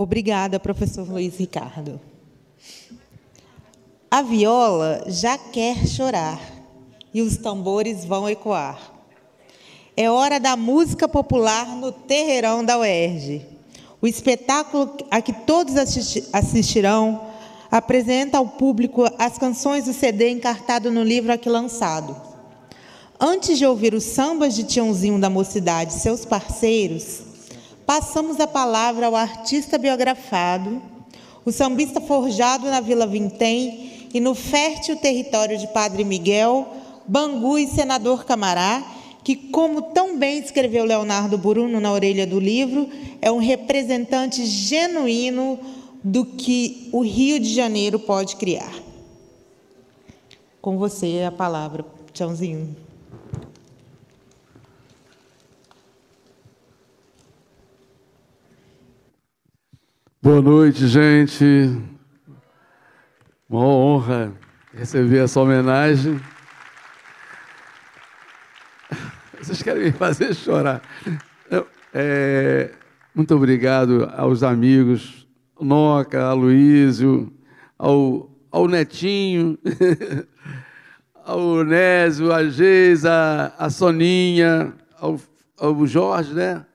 [0.03, 2.01] Obrigada, professor Luiz Ricardo.
[4.11, 6.41] A viola já quer chorar
[7.13, 8.81] e os tambores vão ecoar.
[9.95, 13.47] É hora da música popular no terreirão da UERJ.
[14.01, 15.75] O espetáculo a que todos
[16.33, 17.27] assistirão
[17.71, 22.17] apresenta ao público as canções do CD encartado no livro aqui lançado.
[23.21, 27.29] Antes de ouvir os sambas de Tiãozinho da Mocidade e seus parceiros,
[27.91, 30.81] passamos a palavra ao artista biografado,
[31.45, 36.69] o sambista forjado na Vila Vintém e no fértil território de Padre Miguel,
[37.05, 38.81] Bangu e Senador Camará,
[39.25, 42.89] que, como tão bem escreveu Leonardo Bruno na orelha do livro,
[43.21, 45.59] é um representante genuíno
[46.05, 48.73] do que o Rio de Janeiro pode criar.
[50.63, 52.90] Com você a palavra, Tchãozinho.
[60.23, 61.81] Boa noite, gente.
[63.49, 64.35] Uma honra
[64.75, 66.21] receber essa homenagem.
[69.41, 70.83] Vocês querem me fazer chorar?
[71.95, 72.71] É,
[73.15, 75.27] muito obrigado aos amigos,
[75.59, 77.33] Noca, Aloísio,
[77.79, 79.59] ao, ao Netinho,
[81.25, 85.19] ao Nésio, a Geisa, a Soninha, ao,
[85.59, 86.67] ao Jorge, né?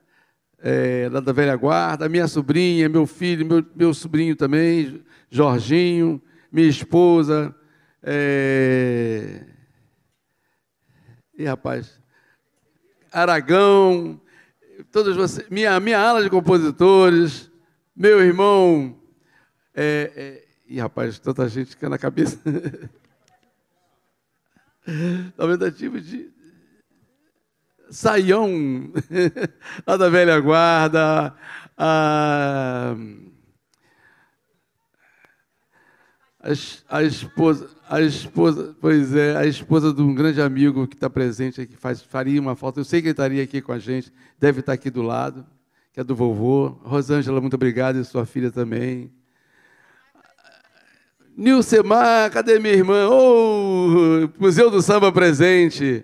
[0.67, 6.19] É, lá da velha guarda, minha sobrinha, meu filho, meu, meu sobrinho também, Jorginho,
[6.51, 7.53] minha esposa.
[8.01, 9.45] É...
[11.37, 12.01] E rapaz,
[13.11, 14.19] Aragão,
[14.91, 17.51] todos vocês, minha, minha ala de compositores,
[17.95, 18.99] meu irmão.
[19.71, 20.43] É, é...
[20.67, 22.39] E rapaz, tanta gente fica na cabeça.
[25.37, 26.34] Tentativa de
[27.95, 28.91] Saião,
[29.87, 31.33] lá da velha guarda,
[31.77, 32.93] a,
[36.89, 41.61] a, esposa, a esposa, pois é, a esposa de um grande amigo que está presente
[41.61, 42.81] aqui, faz, faria uma falta.
[42.81, 45.45] Eu sei que ele estaria aqui com a gente, deve estar aqui do lado,
[45.93, 46.77] que é do vovô.
[46.83, 49.09] Rosângela, muito obrigado, e sua filha também.
[51.37, 53.07] Nilcemar, cadê minha irmã?
[53.09, 56.03] Oh, Museu do Samba presente.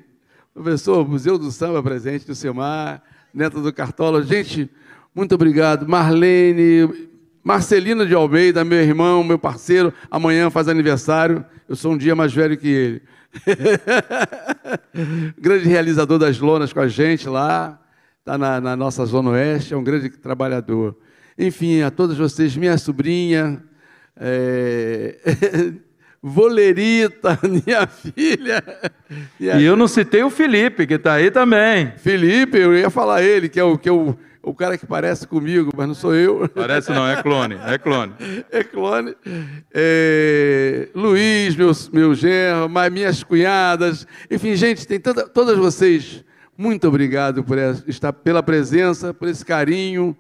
[0.54, 3.02] Professor, Museu do Samba presente, do Semar,
[3.34, 4.22] neto do Cartola.
[4.22, 4.70] Gente,
[5.16, 5.88] muito obrigado.
[5.88, 7.08] Marlene,
[7.42, 11.46] Marcelino de Almeida, meu irmão, meu parceiro, amanhã faz aniversário.
[11.70, 13.02] Eu sou um dia mais velho que ele.
[15.40, 17.80] grande realizador das lonas com a gente lá,
[18.20, 20.98] está na, na, nossa Zona Oeste, é um grande trabalhador.
[21.38, 23.64] Enfim, a todos vocês, minha sobrinha,
[24.18, 25.16] é...
[26.24, 28.64] Volerita, minha filha.
[29.40, 29.56] Minha...
[29.58, 31.94] E eu não citei o Felipe, que está aí também.
[31.98, 35.26] Felipe, eu ia falar ele, que é o que é o, o cara que parece
[35.26, 36.48] comigo, mas não sou eu.
[36.50, 38.14] Parece não, é clone, é clone.
[38.52, 39.16] É clone.
[39.74, 40.90] É...
[40.94, 44.06] Luiz, meu, meu genro, minhas cunhadas.
[44.30, 46.24] Enfim, gente, tem todas vocês,
[46.56, 47.58] muito obrigado por
[47.88, 50.16] estar pela presença, por esse carinho.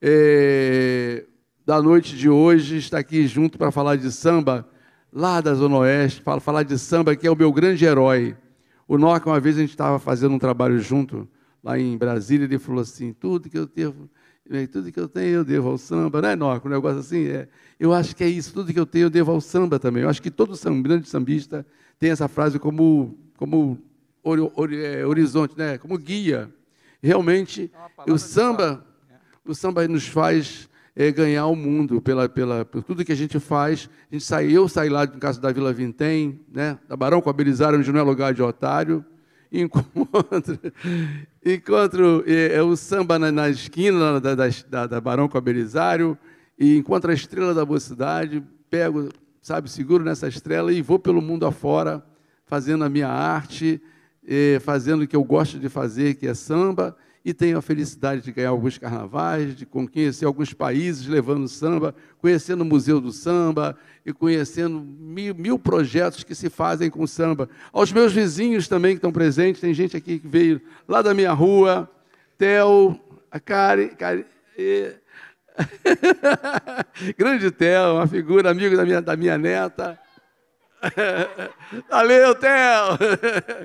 [0.00, 1.24] É...
[1.66, 4.66] Da noite de hoje, estar aqui junto para falar de samba
[5.14, 8.36] lá da Zona Oeste, fala, falar de samba, que é o meu grande herói.
[8.88, 11.28] O Noca, uma vez a gente estava fazendo um trabalho junto,
[11.62, 14.10] lá em Brasília, ele falou assim, tudo que eu devo,
[14.72, 16.66] tudo que eu tenho eu devo ao samba, não é, Noca?
[16.66, 17.48] Um negócio assim, é.
[17.78, 20.02] Eu acho que é isso, tudo que eu tenho eu devo ao samba também.
[20.02, 21.64] Eu acho que todo samba, grande sambista
[21.96, 23.78] tem essa frase como, como
[24.22, 25.78] ori, ori, é, horizonte, né?
[25.78, 26.52] como guia.
[27.00, 27.70] Realmente,
[28.04, 28.84] é o samba,
[29.46, 33.40] o samba nos faz é, ganhar o mundo pela, pela, por tudo que a gente
[33.40, 33.88] faz.
[34.10, 37.30] A gente sai, eu saí lá no caso da Vila Vintém, né, da Barão com
[37.30, 39.04] a Belisário, onde não é lugar de otário,
[39.50, 40.58] encontro,
[41.44, 46.16] encontro é, é, o samba na, na esquina da, da, da, Barão com a Belisário,
[46.58, 49.08] e encontro a estrela da mocidade, pego,
[49.42, 52.04] sabe, seguro nessa estrela e vou pelo mundo afora,
[52.46, 53.80] fazendo a minha arte,
[54.26, 58.20] é, fazendo o que eu gosto de fazer, que é samba, e tenho a felicidade
[58.20, 63.78] de ganhar alguns carnavais, de conhecer alguns países levando samba, conhecendo o Museu do Samba
[64.04, 67.48] e conhecendo mil, mil projetos que se fazem com samba.
[67.72, 71.32] Aos meus vizinhos também que estão presentes, tem gente aqui que veio lá da minha
[71.32, 71.90] rua,
[72.36, 74.24] Theo, a Karen, Karen
[74.58, 74.92] e...
[77.16, 79.98] grande Theo, uma figura, amigo da minha, da minha neta.
[81.88, 82.98] Valeu, Theo!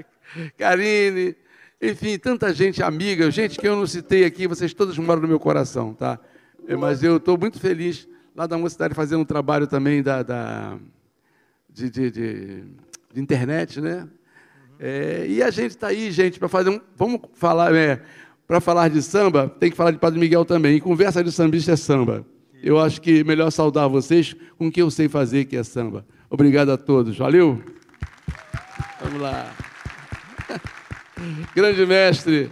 [0.57, 1.35] Karine.
[1.81, 5.39] Enfim, tanta gente amiga, gente que eu não citei aqui, vocês todos moram no meu
[5.39, 6.19] coração, tá?
[6.77, 10.77] Mas eu estou muito feliz lá da mocidade fazendo um trabalho também da, da
[11.69, 12.63] de, de, de,
[13.13, 14.07] de, internet, né?
[14.77, 16.81] É, e a gente está aí, gente, para fazer um.
[16.97, 18.01] Vamos falar, é,
[18.45, 20.75] para falar de samba, tem que falar de Padre Miguel também.
[20.75, 22.25] E conversa de sambista é samba.
[22.61, 26.05] Eu acho que melhor saudar vocês com o que eu sei fazer, que é samba.
[26.29, 27.17] Obrigado a todos.
[27.17, 27.63] Valeu?
[29.01, 29.53] Vamos lá.
[31.55, 32.51] Grande mestre.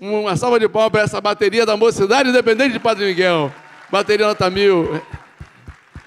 [0.00, 3.52] Uma salva de palmas para essa bateria da Mocidade Independente de Padre Miguel.
[3.90, 5.00] Bateria nota mil.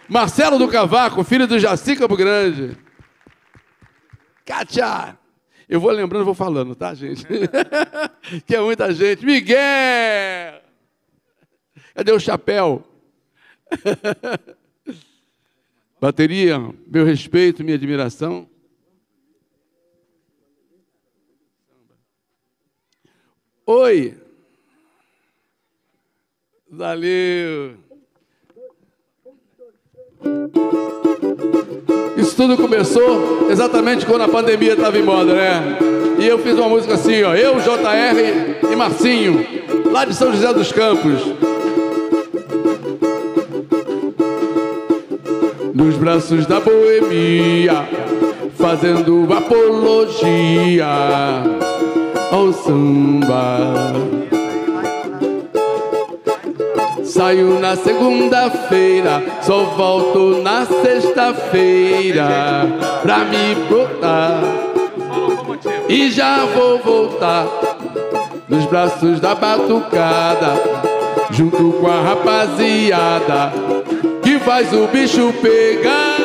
[0.07, 2.77] Marcelo do Cavaco, filho do Jaci Campo Grande.
[4.45, 5.17] Kátia.
[5.67, 7.25] Eu vou lembrando, vou falando, tá, gente?
[8.47, 9.25] que é muita gente.
[9.25, 10.61] Miguel!
[11.93, 12.87] Cadê o chapéu?
[15.99, 18.47] Bateria, meu respeito, minha admiração.
[23.69, 24.13] Oi.
[26.71, 27.73] Valeu.
[32.15, 35.77] Isso tudo começou exatamente quando a pandemia estava em moda, né?
[36.17, 37.35] E eu fiz uma música assim, ó.
[37.35, 39.45] Eu, JR e Marcinho,
[39.91, 41.21] lá de São José dos Campos.
[45.73, 47.85] Nos braços da boemia,
[48.55, 50.87] fazendo apologia
[52.31, 53.93] ao samba.
[57.03, 62.27] Saio na segunda-feira, só volto na sexta-feira
[63.01, 64.41] pra me botar.
[65.89, 67.47] E já vou voltar
[68.47, 70.61] nos braços da batucada,
[71.31, 73.53] junto com a rapaziada
[74.21, 76.17] que faz o bicho pegar.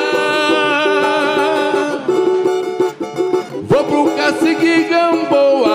[3.63, 5.72] Vou pro cacique Gamboa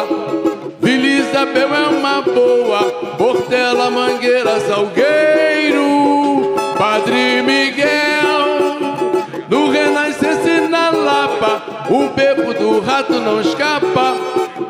[1.37, 2.79] Isabel é uma boa,
[3.15, 9.05] Portela, Mangueira, Salgueiro, Padre Miguel,
[9.47, 14.15] no Renascença na Lapa, o bebo do rato não escapa,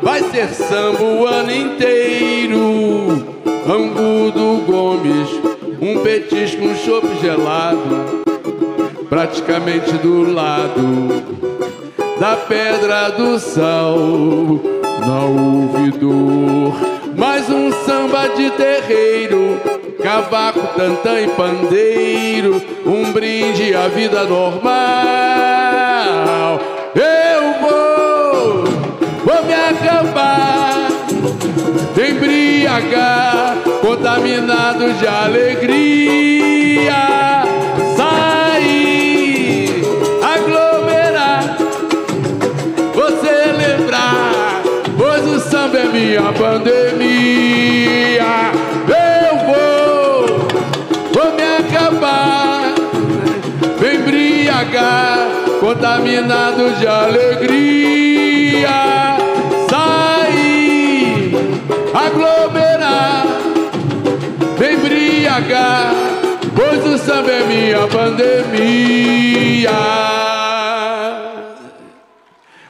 [0.02, 3.34] vai ser samba o ano inteiro.
[3.66, 5.30] Angudo Gomes,
[5.80, 8.22] um petisco, um chope gelado,
[9.08, 11.24] praticamente do lado
[12.20, 16.74] da Pedra do Sal ouvidor.
[17.16, 19.60] Mais um samba de terreiro,
[20.02, 24.70] cavaco, tantã e pandeiro, um brinde à vida normal.
[26.94, 27.42] Eu
[29.24, 30.88] vou me acabar,
[31.96, 36.94] embriagar, contaminado de alegria,
[46.18, 48.24] minha pandemia.
[48.88, 50.38] Eu vou,
[51.14, 52.74] vou me acabar,
[53.80, 55.28] me embriagar,
[55.60, 58.68] contaminado de alegria,
[59.70, 61.32] sair,
[61.94, 63.26] aglomerar,
[64.58, 65.94] me embriagar,
[66.54, 69.70] pois o samba é minha pandemia.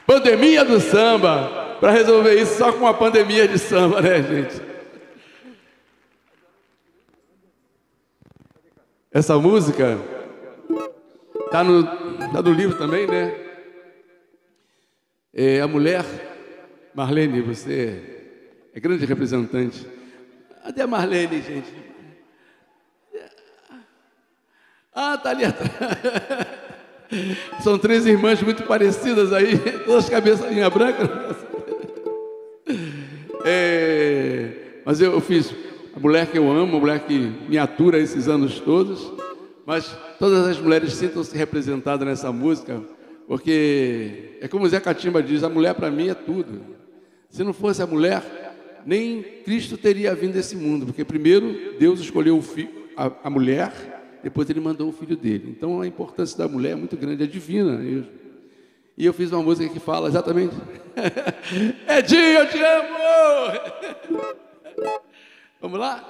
[0.05, 4.61] Pandemia do samba, para resolver isso só com uma pandemia de samba, né, gente?
[9.11, 9.97] Essa música
[11.49, 13.35] Está no, tá no livro também, né?
[15.33, 16.05] É, a mulher,
[16.93, 18.29] Marlene, você
[18.71, 19.83] é grande representante.
[20.63, 21.73] Cadê a Marlene, gente?
[24.93, 25.71] Ah, tá ali atrás.
[27.63, 29.57] São três irmãs muito parecidas aí,
[29.87, 31.35] todas cabeçinha branca.
[33.51, 34.51] É,
[34.85, 35.51] mas eu, eu fiz
[35.95, 37.17] a mulher que eu amo, a mulher que
[37.49, 39.11] me atura esses anos todos.
[39.65, 42.81] Mas todas as mulheres sintam-se representadas nessa música,
[43.27, 46.61] porque é como Zé Catimba diz: a mulher para mim é tudo.
[47.29, 48.23] Se não fosse a mulher,
[48.85, 52.43] nem Cristo teria vindo a esse mundo, porque primeiro Deus escolheu
[52.97, 55.53] a, a, mulher, depois ele mandou o filho dele.
[55.55, 58.18] Então a importância da mulher é muito grande, é divina mesmo.
[58.99, 60.53] E eu fiz uma música que fala exatamente:
[61.87, 62.97] Edinho, eu te amo!
[65.61, 66.03] Vamos lá?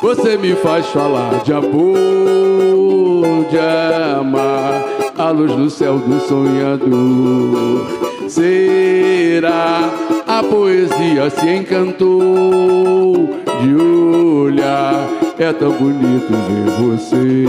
[0.00, 4.82] Você me faz falar de amor, de amar
[5.18, 8.13] a luz do céu do sonhador.
[8.28, 9.90] Será
[10.26, 15.08] a poesia se encantou de olhar.
[15.38, 17.44] É tão bonito ver você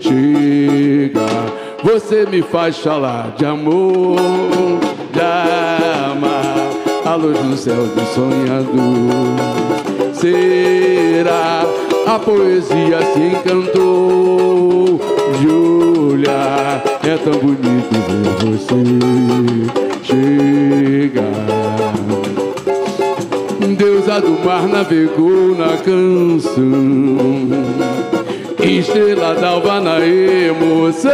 [0.00, 4.16] chegar você me faz falar de amor,
[5.12, 6.56] de amar
[7.04, 8.74] a luz no céu do sonhador.
[10.14, 11.62] Será
[12.06, 14.43] a poesia se encantou
[16.24, 16.82] olhar.
[17.04, 18.80] É tão bonito ver você
[20.02, 21.22] chegar.
[23.76, 26.64] Deusa do mar navegou na canção
[28.62, 31.12] estrela d'alva na emoção.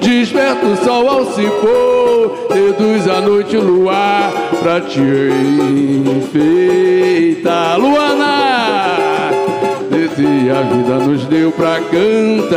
[0.00, 5.00] Desperta o sol ao se pôr, reduz a noite luar pra te
[6.16, 7.78] enfeitar.
[7.78, 8.43] Luana,
[10.50, 12.54] a vida nos deu pra cantar.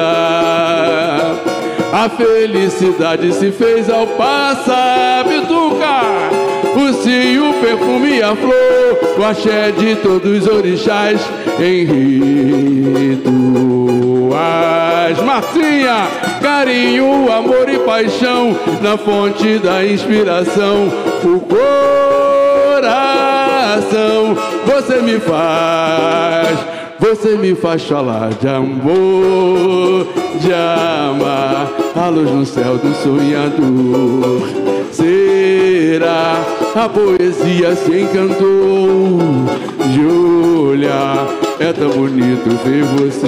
[1.93, 6.01] A felicidade se fez ao passar, Bituca.
[6.75, 11.19] O cio, o perfume e a flor, o axé de todos os orixás
[11.59, 11.85] em
[13.15, 15.17] rituais.
[15.25, 16.07] Marcinha,
[16.41, 20.89] carinho, amor e paixão na fonte da inspiração.
[21.23, 21.39] O
[22.69, 24.35] coração,
[24.65, 26.57] você me faz,
[26.99, 30.07] você me faz falar de amor,
[30.39, 34.41] de amar a luz no céu do sonhador.
[34.91, 36.43] Será
[36.75, 39.47] a poesia se encantou
[40.77, 41.27] olhar
[41.59, 43.27] é tão bonito ver você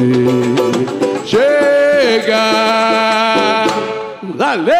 [1.25, 2.37] chegar.
[4.23, 4.75] Valeu!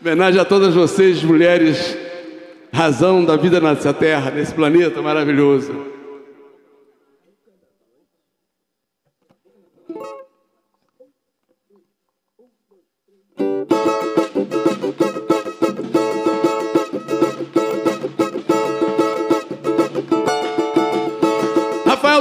[0.00, 1.96] Homenagem a todas vocês, mulheres,
[2.72, 5.90] razão da vida nessa terra, nesse planeta maravilhoso.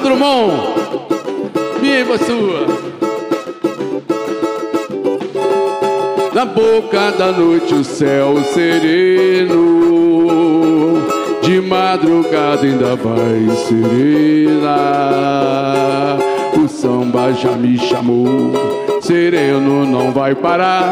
[0.02, 0.54] Drummond,
[1.82, 2.68] minha e sua.
[6.34, 9.89] Na boca da noite o céu sereno,
[11.70, 14.78] madrugada ainda vai serena.
[16.62, 18.52] O samba já me chamou,
[19.02, 20.92] sereno não vai parar.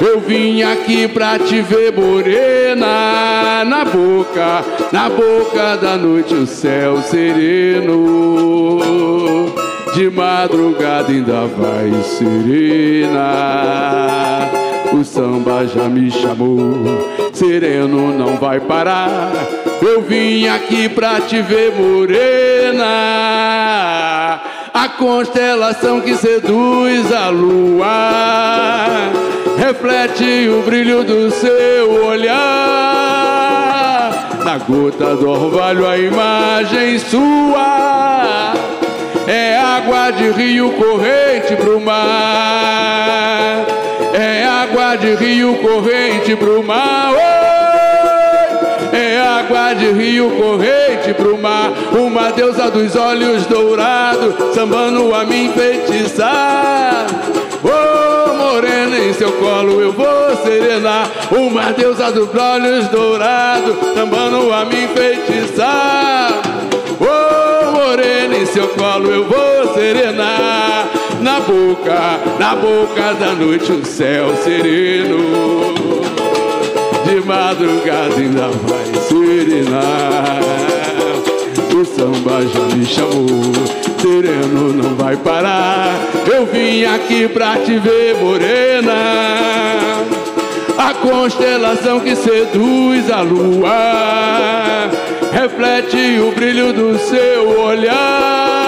[0.00, 7.02] Eu vim aqui pra te ver morena na boca, na boca da noite o céu
[7.02, 8.78] sereno.
[9.94, 13.24] De madrugada ainda vai serena.
[14.92, 17.13] o samba já me chamou.
[17.34, 19.32] Sereno não vai parar.
[19.82, 22.84] Eu vim aqui pra te ver, morena.
[24.72, 29.10] A constelação que seduz a lua
[29.58, 32.34] reflete o brilho do seu olhar.
[34.44, 38.54] Na gota do orvalho, a imagem sua
[39.26, 43.73] é água de rio corrente pro mar.
[44.16, 47.10] É água de rio corrente pro mar.
[47.14, 48.96] Oi!
[48.96, 51.72] É água de rio corrente pro mar.
[51.92, 57.06] Uma deusa dos olhos dourados, sambando a me enfeitiçar.
[57.64, 61.10] Oh, morena, em seu colo eu vou serenar.
[61.32, 66.40] Uma deusa dos olhos dourados, sambando a me enfeitiçar.
[67.00, 70.93] Oh, morena, em seu colo eu vou serenar.
[71.24, 75.72] Na boca, na boca da noite, o céu sereno.
[77.02, 80.40] De madrugada ainda vai serenar.
[81.74, 83.54] O samba já me chamou,
[84.02, 85.94] sereno não vai parar.
[86.30, 88.92] Eu vim aqui pra te ver, morena.
[90.76, 94.90] A constelação que seduz a lua
[95.32, 98.63] reflete o brilho do seu olhar.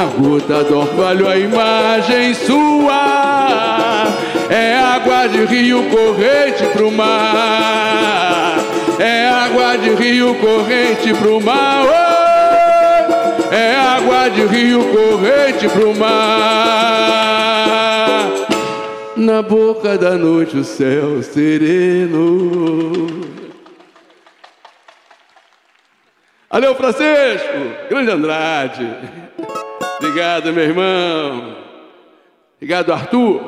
[0.00, 4.06] Na gota do orvalho, a imagem sua
[4.48, 8.56] é água de rio corrente pro mar.
[8.98, 11.84] É água de rio corrente pro mar.
[11.84, 13.54] Oh!
[13.54, 16.08] É água de rio corrente pro mar.
[19.14, 23.06] Na boca da noite o céu sereno.
[26.48, 28.96] Alô, Francisco, grande Andrade.
[30.02, 31.56] Obrigado, meu irmão.
[32.56, 33.38] Obrigado, Arthur.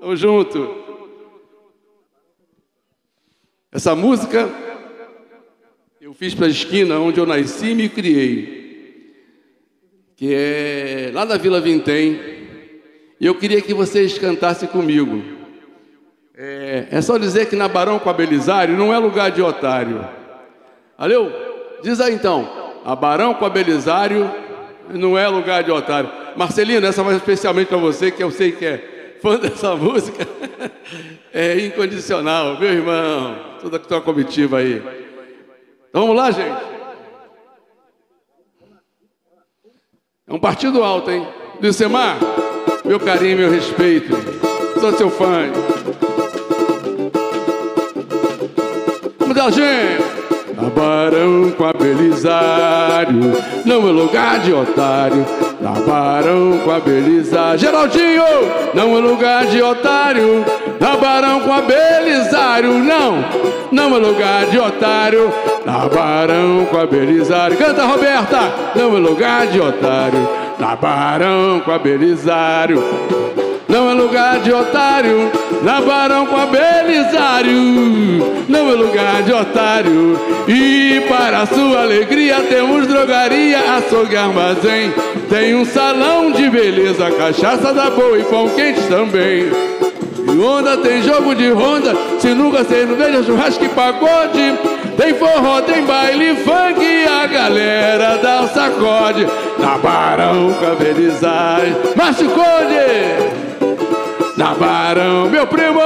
[0.00, 0.72] Tamo junto.
[3.72, 4.48] Essa música
[6.00, 9.16] eu fiz para a esquina onde eu nasci e me criei,
[10.14, 12.20] que é lá da Vila Vintém.
[13.18, 15.24] E eu queria que vocês cantassem comigo.
[16.36, 20.08] É, é só dizer que na Barão com a Belisário não é lugar de otário.
[20.96, 21.32] Valeu?
[21.82, 22.78] Diz aí então.
[22.84, 24.43] A Barão com a Belisário
[24.90, 26.10] não é lugar de otário.
[26.36, 30.26] Marcelino, essa vai especialmente para você, que eu sei que é fã dessa música.
[31.32, 33.36] É incondicional, meu irmão.
[33.60, 34.82] Toda a tua comitiva aí.
[35.88, 36.74] Então vamos lá, gente.
[40.26, 41.26] É um partido alto, hein?
[41.62, 42.18] Lucemar,
[42.84, 44.12] meu carinho, meu respeito.
[44.80, 45.50] Sou seu fã.
[49.18, 50.23] Vamos lá, gente.
[50.56, 53.32] Na Barão com a Belisário,
[53.64, 55.26] não é lugar de otário.
[55.60, 58.22] Na Barão com a Belisário, Geraldinho,
[58.72, 60.44] não é lugar de otário.
[60.78, 63.24] Na Barão com a Belisário, não,
[63.72, 65.32] não é lugar de otário.
[65.66, 70.28] Na Barão com a Belisário, canta Roberta, não é lugar de otário.
[70.58, 72.82] Na Barão com a Belisário,
[73.74, 75.32] não é lugar de otário.
[75.64, 77.58] Na Barão com a Belisário,
[78.48, 80.16] não é lugar de otário.
[80.46, 84.94] E para sua alegria temos drogaria, açougue, armazém.
[85.28, 89.50] Tem um salão de beleza, cachaça da boa e pão quente também.
[90.32, 94.54] E onda tem jogo de ronda, sinuca, cerveja, churrasco e pagode.
[94.96, 99.26] Tem forró, tem baile, funk e a galera dá o sacode.
[99.58, 103.53] Na Barão Belisário, Márcio Conde!
[104.36, 105.80] Na Barão, meu primo,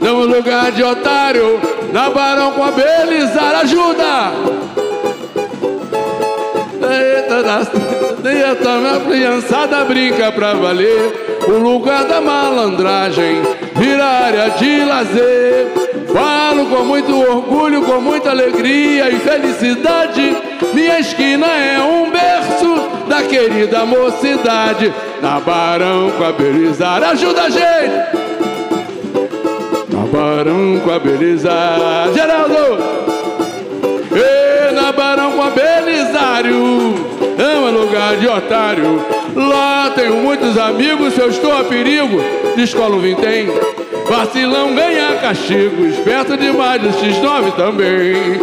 [0.00, 1.60] não é lugar de otário.
[1.92, 4.32] Na Barão com a Belizar, ajuda!
[6.80, 7.70] Eita, das...
[8.24, 11.40] Eita, minha criançada brinca pra valer.
[11.48, 13.42] O lugar da malandragem
[13.74, 15.91] vira área de lazer.
[16.12, 20.36] Falo com muito orgulho, com muita alegria e felicidade.
[20.74, 24.92] Minha esquina é um berço da querida mocidade.
[25.22, 28.22] Na Barão com a Belizar, ajuda a gente!
[29.88, 33.02] Na Barão com a Belizar, Geraldo!
[34.14, 36.94] E na Barão com a Belisário,
[37.38, 39.02] é um lugar de otário.
[39.34, 42.20] Lá tenho muitos amigos, se eu estou a perigo,
[42.54, 43.48] de escola um vintém.
[44.12, 48.38] Vacilão ganha castigo, esperto demais, o X9 também.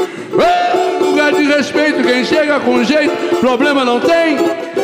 [1.00, 4.36] Lugar de respeito, quem chega com jeito, problema não tem.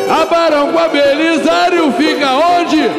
[0.07, 2.91] A Barão com a Belisário fica onde?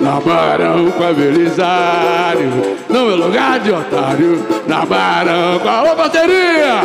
[0.00, 4.46] Na Barão com a Belisário, não é lugar de otário.
[4.66, 6.80] Na Barão com a Ô, bateria!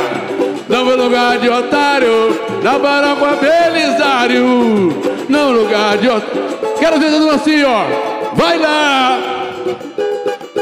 [0.69, 2.39] Não é lugar de otário.
[2.61, 6.49] Na Barão com a Belisário, não é lugar de otário.
[6.77, 8.35] Quero ver tudo assim, ó.
[8.35, 9.38] Vai lá!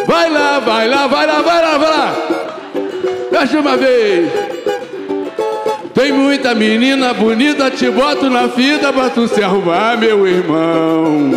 [0.05, 2.15] Vai lá, vai lá, vai lá, vai lá, vai lá!
[3.31, 4.31] Mais uma vez!
[5.93, 11.31] Tem muita menina bonita, te boto na fita pra tu se arrumar, meu irmão.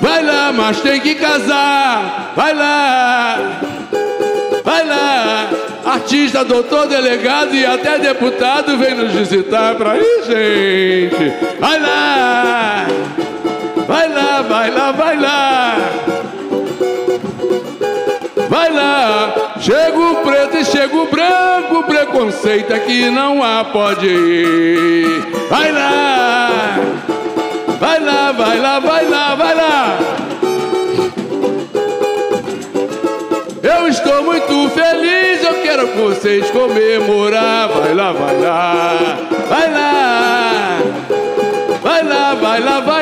[0.00, 2.32] Vai lá, mas tem que casar.
[2.34, 3.60] Vai lá,
[4.64, 5.50] vai lá.
[5.84, 11.32] Artista, doutor, delegado e até deputado vem nos visitar pra ir, gente.
[11.60, 12.86] Vai lá,
[13.86, 15.76] vai lá, vai lá, vai lá.
[18.48, 25.26] Vai lá, chega o preto e chega o branco, preconceito aqui não há, pode ir.
[25.50, 26.78] Vai lá,
[27.80, 29.98] vai lá, vai lá, vai lá, vai lá.
[33.62, 37.68] Eu estou muito feliz, eu quero com vocês comemorar.
[37.68, 39.16] Vai lá, vai lá,
[39.48, 40.78] vai lá,
[41.82, 42.93] vai lá, vai lá, vai lá.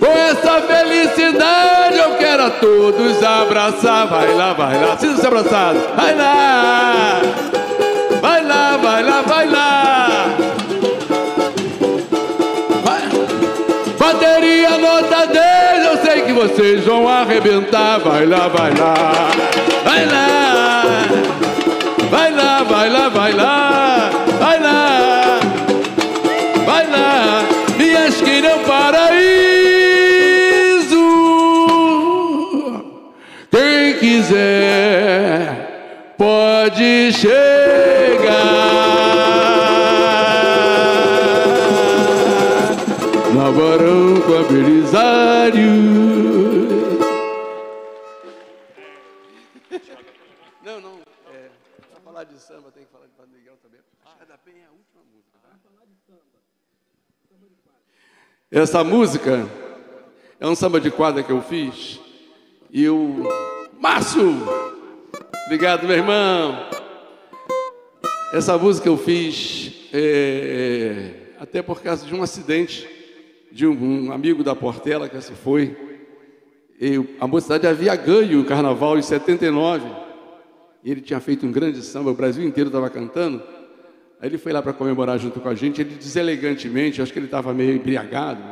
[0.00, 4.06] Com essa felicidade eu quero a todos abraçar.
[4.06, 5.78] Vai lá, vai lá, sinta-se abraçado.
[5.96, 7.20] Vai lá,
[8.20, 10.08] vai lá, vai lá, vai lá.
[12.84, 13.02] Vai.
[13.98, 18.00] Bateria nota 10, eu sei que vocês vão arrebentar.
[18.00, 18.94] Vai lá, vai lá,
[19.84, 20.82] vai lá,
[22.10, 23.71] vai lá, vai lá, vai lá,
[36.62, 37.34] pode chegar
[43.34, 45.72] na Barão com a Belisário.
[50.64, 51.00] Não, não,
[51.32, 51.48] é,
[51.90, 53.80] pra falar de samba tem que falar de Padre Miguel também.
[54.04, 55.38] Ah, da Penha é a última música.
[58.52, 59.48] Essa música
[60.38, 61.98] é um samba de quadra que eu fiz.
[62.70, 63.24] E o
[63.80, 64.32] Márcio,
[65.46, 66.68] obrigado, meu irmão.
[68.32, 72.88] Essa música eu fiz é, até por causa de um acidente
[73.50, 75.76] de um, um amigo da Portela que se foi.
[77.20, 79.86] A mocidade havia ganho o carnaval em 79.
[80.82, 83.42] E ele tinha feito um grande samba, o Brasil inteiro estava cantando.
[84.20, 85.80] Aí ele foi lá para comemorar junto com a gente.
[85.80, 88.42] Ele deselegantemente, acho que ele estava meio embriagado.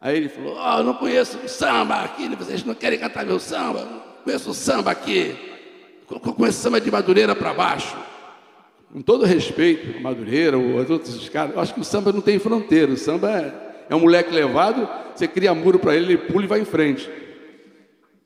[0.00, 3.84] Aí ele falou: oh, eu não conheço samba aqui, vocês não querem cantar meu samba?
[3.84, 5.53] Não conheço samba aqui.
[6.52, 7.96] Samba de Madureira para baixo.
[8.92, 12.38] Com todo respeito, Madureira ou os outros caras, eu acho que o samba não tem
[12.38, 12.92] fronteira.
[12.92, 16.46] O samba é, é um moleque levado, você cria muro para ele, ele pula e
[16.46, 17.10] vai em frente.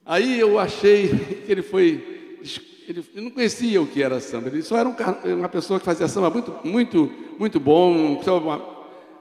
[0.05, 1.09] Aí eu achei
[1.47, 2.39] que ele foi.
[2.87, 4.95] Ele, ele não conhecia o que era samba, ele só era um,
[5.37, 8.23] uma pessoa que fazia samba muito, muito, muito bom,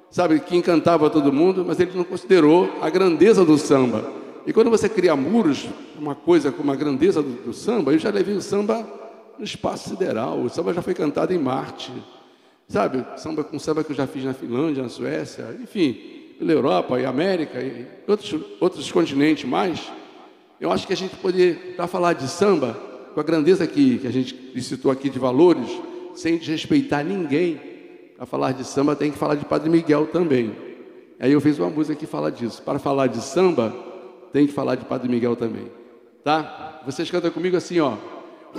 [0.10, 4.27] sabe, que encantava todo mundo, mas ele não considerou a grandeza do samba.
[4.48, 5.68] E quando você cria muros,
[6.00, 8.88] uma coisa como a grandeza do, do samba, eu já levei o samba
[9.38, 11.92] no espaço sideral, o samba já foi cantado em Marte,
[12.66, 16.00] sabe, samba com samba que eu já fiz na Finlândia, na Suécia, enfim,
[16.40, 19.92] pela Europa e América e outros, outros continentes mais.
[20.62, 22.74] Eu acho que a gente poderia, para falar de samba,
[23.14, 25.70] com a grandeza que, que a gente citou aqui de valores,
[26.16, 27.60] sem desrespeitar ninguém,
[28.16, 30.56] para falar de samba tem que falar de Padre Miguel também.
[31.20, 32.62] Aí eu fiz uma música que fala disso.
[32.62, 33.87] Para falar de samba,
[34.32, 35.72] tem que falar de Padre Miguel também.
[36.24, 36.82] Tá?
[36.86, 37.94] Vocês cantam comigo assim, ó.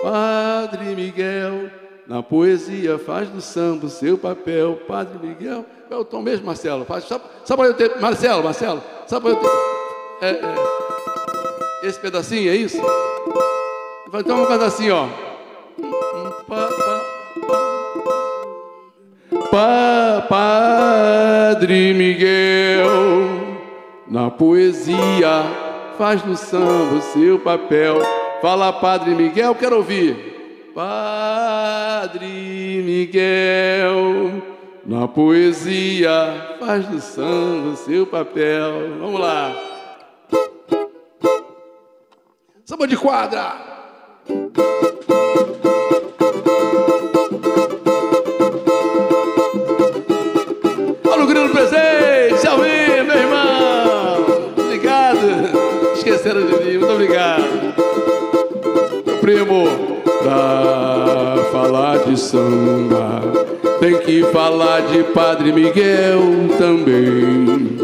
[0.02, 1.70] Padre Miguel,
[2.06, 4.80] na poesia faz do samba o seu papel.
[4.86, 6.84] Padre Miguel, é o tom mesmo, Marcelo.
[6.84, 8.00] Faz, só, só para eu ter.
[8.00, 9.50] Marcelo, Marcelo, só para eu ter.
[10.20, 12.78] É, é, esse pedacinho é isso?
[14.08, 15.06] Então vamos cantar assim, ó.
[19.50, 23.37] Pa, Padre Miguel,
[24.10, 25.44] na poesia
[25.98, 27.96] faz no samba o seu papel.
[28.40, 30.70] Fala, Padre Miguel, quero ouvir.
[30.74, 32.26] Padre
[32.84, 34.42] Miguel,
[34.86, 38.98] na poesia faz no samba o seu papel.
[39.00, 39.54] Vamos lá.
[42.64, 43.56] Samba de quadra.
[56.28, 57.42] De mim, muito obrigado.
[59.06, 59.66] Meu primo,
[60.22, 63.22] pra falar de samba,
[63.80, 66.20] tem que falar de Padre Miguel
[66.58, 67.78] também.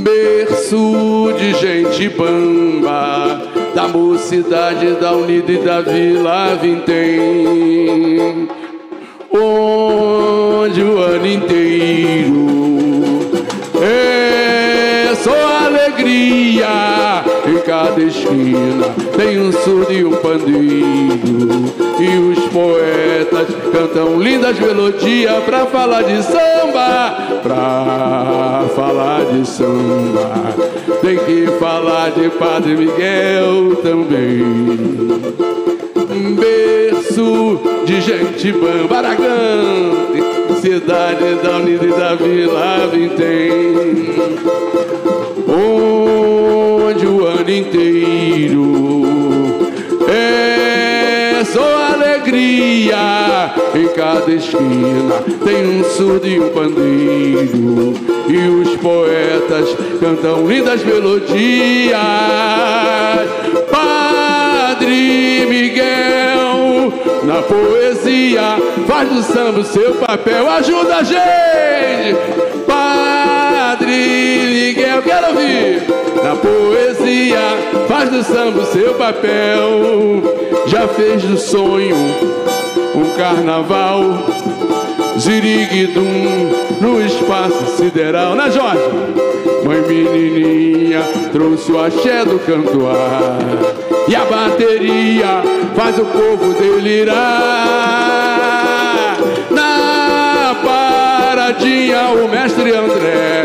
[0.00, 8.48] Berço de gente bamba da mocidade, da Unida e da Vila Vintém.
[9.32, 12.61] Onde o ano inteiro
[16.02, 17.24] alegria.
[17.46, 18.86] Em cada esquina
[19.16, 21.72] tem um surdo e um pandeiro.
[21.98, 27.16] E os poetas cantam lindas melodias pra falar de samba.
[27.42, 30.54] Pra falar de samba,
[31.00, 35.12] tem que falar de Padre Miguel também
[36.34, 40.22] berço de gente bambaragante,
[40.60, 44.04] cidade da Unida e da Vila Vintém,
[45.52, 49.02] onde o ano inteiro
[50.08, 53.52] é só alegria.
[53.74, 57.94] Em cada esquina tem um surdo e um pandeiro,
[58.28, 61.98] e os poetas cantam lindas melodias.
[63.70, 66.92] Padre Miguel,
[67.24, 72.61] na poesia, faz do samba o seu papel, ajuda a gente.
[74.92, 75.82] Miguel, quero ouvir.
[76.22, 77.40] Na poesia,
[77.88, 80.22] faz do samba o seu papel,
[80.66, 81.96] já fez do sonho
[82.94, 84.02] um carnaval.
[85.18, 88.82] Ziriguidum no espaço sideral, né Jorge?
[89.64, 93.38] Mãe menininha trouxe o axé do cantoar
[94.08, 95.42] E a bateria
[95.76, 97.18] faz o povo delirar
[99.50, 103.44] Na paradinha o mestre André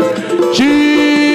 [0.58, 1.27] onda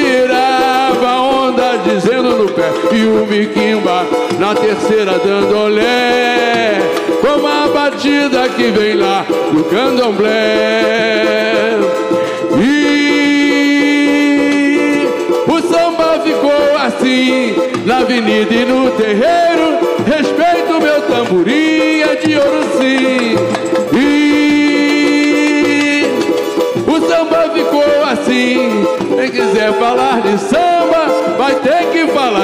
[1.96, 4.06] dizendo no pé E o Miquimba
[4.40, 6.80] na terceira dando olé
[7.22, 10.94] Como a batida que vem lá do candomblé
[12.56, 13.34] e
[15.48, 19.80] o samba ficou assim na avenida e no terreiro.
[20.06, 23.36] Respeito meu tamborim é de ouro sim.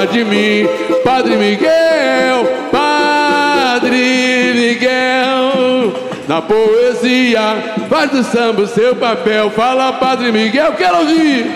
[0.06, 0.66] De mim.
[1.04, 5.92] Padre Miguel, Padre Miguel.
[6.28, 7.40] Na poesia,
[7.88, 9.50] faz do samba o seu papel.
[9.50, 11.46] Fala, Padre Miguel, quero ouvir.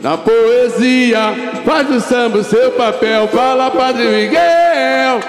[0.00, 3.28] Na poesia, faz do samba o seu papel.
[3.28, 5.20] Fala, Padre Miguel.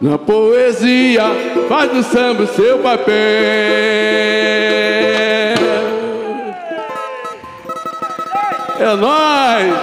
[0.00, 1.24] Na poesia,
[1.68, 4.45] faz do samba o seu papel.
[8.78, 9.74] É nóis!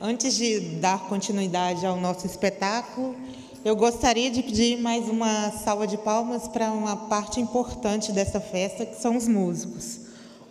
[0.00, 3.14] Antes de dar continuidade ao nosso espetáculo,
[3.62, 8.86] eu gostaria de pedir mais uma salva de palmas para uma parte importante dessa festa,
[8.86, 10.00] que são os músicos.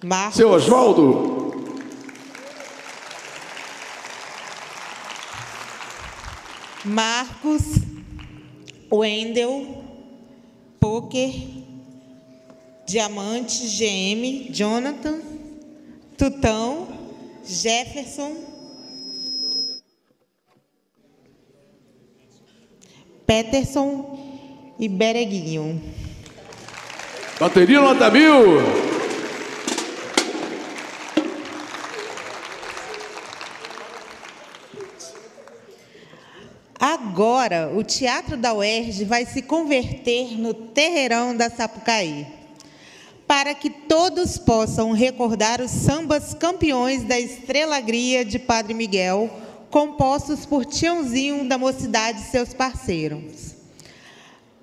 [0.03, 1.55] Marcos, Seu Oswaldo.
[6.86, 7.64] Marcos,
[8.91, 9.86] Wendel,
[10.80, 11.32] Poker,
[12.86, 15.19] Diamante, GM, Jonathan,
[16.17, 16.88] Tutão,
[17.45, 18.34] Jefferson,
[23.25, 25.82] Peterson e Bereguinho.
[27.39, 28.97] Bateria nota mil.
[36.89, 42.25] Agora, o Teatro da UERJ vai se converter no Terreirão da Sapucaí,
[43.27, 49.29] para que todos possam recordar os sambas campeões da Estrelagria de Padre Miguel,
[49.69, 53.53] compostos por Tiãozinho da Mocidade e seus parceiros.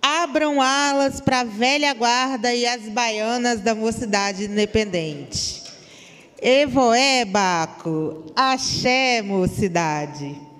[0.01, 5.63] Abram alas para a velha guarda e as baianas da Mocidade Independente.
[6.41, 10.54] Evoé, Baco, axé, mocidade.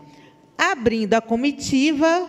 [0.57, 2.29] Abrindo a comitiva,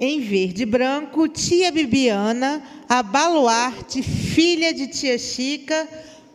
[0.00, 5.88] em verde e branco, tia Bibiana, a baluarte, filha de tia Chica,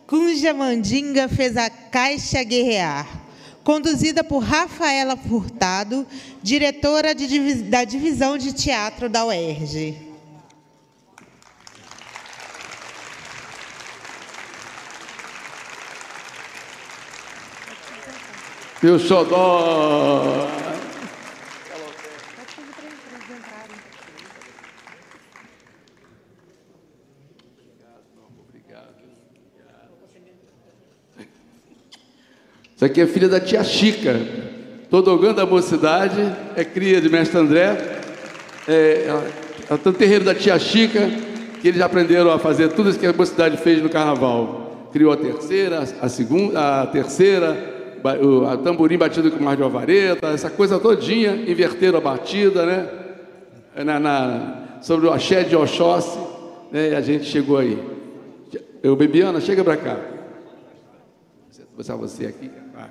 [0.06, 3.22] cuja mandinga fez a caixa guerrear.
[3.62, 6.06] Conduzida por Rafaela Furtado,
[6.42, 10.14] diretora de da divisão de teatro da UERJ.
[18.82, 20.63] Meu xodó.
[32.84, 34.20] Isso aqui é filha da tia Chica.
[34.90, 36.20] Todogã da mocidade,
[36.54, 37.78] é cria de mestre André.
[38.68, 39.26] É, ela,
[39.70, 41.00] ela um terreiro da tia Chica,
[41.62, 44.90] que eles aprenderam a fazer tudo isso que a mocidade fez no carnaval.
[44.92, 47.56] criou a terceira, a segunda, a terceira,
[48.22, 52.88] o tamborim batido com mar de alvareta, essa coisa todinha, inverteram a batida, né?
[53.82, 56.18] Na, na- sobre o axé de Oxóssi,
[56.70, 56.90] né?
[56.90, 57.78] E a gente chegou aí.
[58.82, 59.96] Eu, Bebiana, chega para cá.
[61.76, 62.50] Vou você aqui.
[62.72, 62.88] Vai.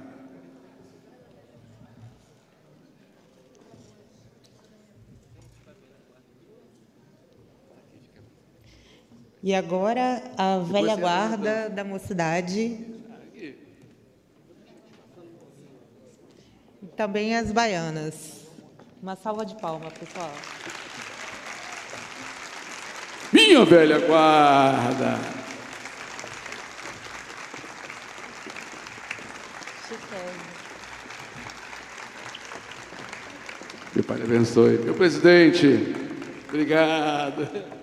[9.44, 12.80] E agora a velha guarda da mocidade.
[16.82, 18.48] E também as baianas.
[19.02, 20.32] Uma salva de palmas, pessoal.
[23.34, 25.20] Minha velha guarda.
[33.94, 34.78] Meu Pai abençoe.
[34.78, 35.94] Meu presidente,
[36.48, 37.83] obrigado.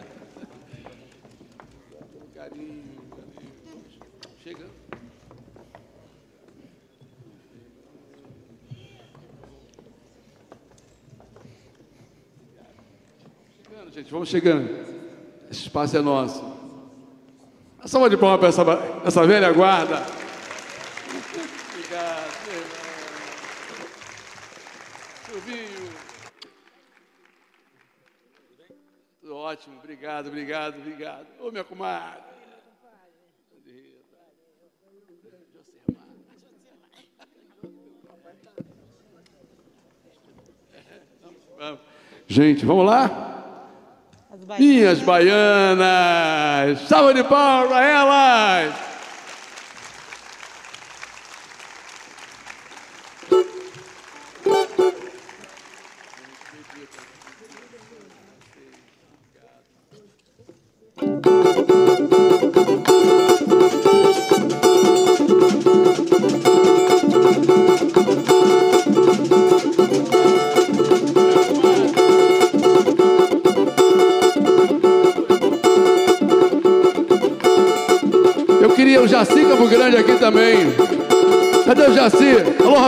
[14.01, 14.69] Gente, vamos chegando.
[15.51, 16.43] Esse espaço é nosso.
[17.79, 20.03] Uma salva de palmas para essa, essa velha guarda.
[21.69, 22.31] Obrigado.
[25.27, 25.91] Silvinho.
[29.29, 31.27] Ótimo, obrigado, obrigado, obrigado.
[31.41, 32.31] Ô, minha comadre.
[42.27, 43.40] Gente, vamos lá?
[44.59, 46.81] Minhas baianas!
[46.89, 48.90] Salva de palmas para elas!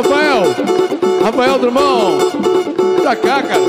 [0.02, 0.54] Rafael!
[1.22, 2.32] Rafael Drummond!
[3.02, 3.62] Pra cá, cara.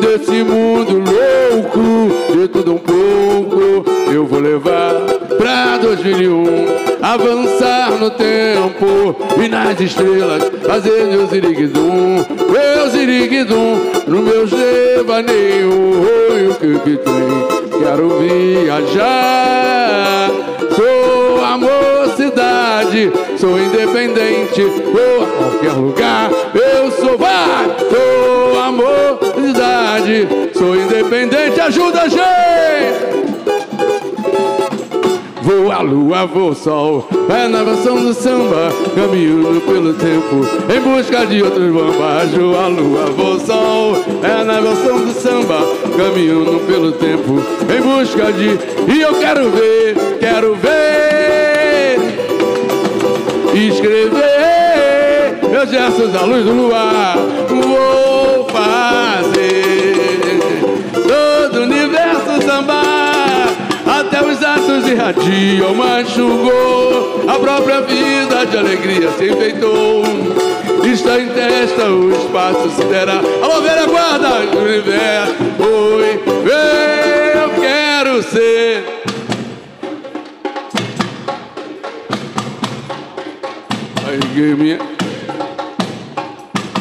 [0.00, 4.94] Desse mundo louco, de tudo um pouco, eu vou levar
[5.38, 6.88] pra 2001.
[7.00, 13.78] Avançar no tempo e nas estrelas, fazer meu ziriguidum, meu ziriguidum,
[14.08, 16.02] no meu devaneio,
[16.32, 17.58] oi, o que que tem?
[17.80, 19.08] Quero viajar,
[23.36, 32.02] sou independente, vou a qualquer lugar, eu sou vai, sou a mocidade, sou independente, ajuda
[32.02, 33.08] a gente!
[35.42, 40.80] Vou à lua, vou ao sol, é na versão do samba, caminhando pelo tempo, em
[40.80, 42.30] busca de outros bambas.
[42.32, 45.60] Vou à lua, vou ao sol, é na versão do samba,
[45.96, 47.42] caminhando pelo tempo,
[47.74, 48.58] em busca de.
[48.92, 50.77] E eu quero ver, quero ver,
[53.66, 55.38] escrever.
[55.50, 57.16] Meus gestos à luz do luar.
[57.48, 60.38] Vou fazer
[60.92, 63.48] todo o universo sambar.
[63.86, 70.04] Até os atos irradiam, machucou A própria vida de alegria se enfeitou.
[70.84, 73.20] Está em testa, o espaço sideral.
[73.42, 75.34] Alô, velha guarda do universo.
[75.58, 76.20] Oi,
[77.34, 78.97] eu quero ser
[84.40, 84.78] Minha...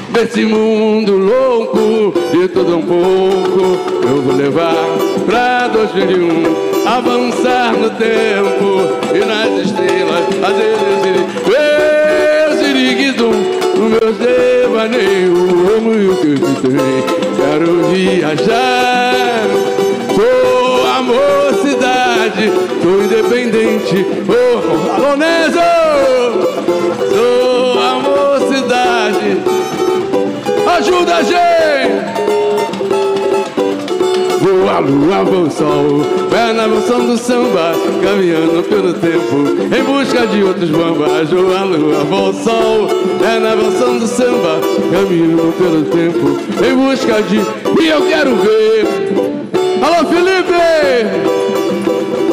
[0.09, 4.75] Desse mundo louco, de tudo um pouco, eu vou levar
[5.25, 10.75] pra 2001, avançar no tempo e nas estrelas, fazer
[12.53, 13.33] esse ziriguidum,
[13.75, 15.33] no meu devaneio,
[15.77, 17.03] amo o que tem,
[17.37, 19.06] quero viajar,
[30.97, 32.07] ajuda a gente.
[34.41, 37.73] Vou à lua, ao sol, pé na emoção do samba,
[38.03, 41.29] caminhando pelo tempo, em busca de outros bambas.
[41.29, 42.87] Vou à lua, ao sol,
[43.19, 44.59] pé na emoção do samba,
[44.91, 47.37] caminhando pelo tempo, em busca de.
[47.81, 48.87] E eu quero ver.
[49.81, 50.57] Alô, Felipe!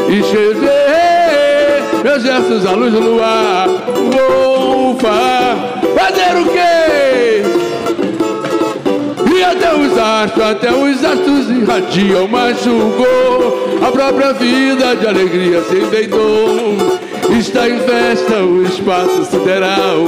[0.08, 3.66] Escrever meus gestos à luz do luar.
[3.68, 5.56] Vou fa-
[5.96, 6.73] fazer o quê?
[10.04, 16.76] Até os astros irradiam, mas julgou a própria vida de alegria se enfeitou.
[17.38, 20.04] Está em festa o espaço sideral,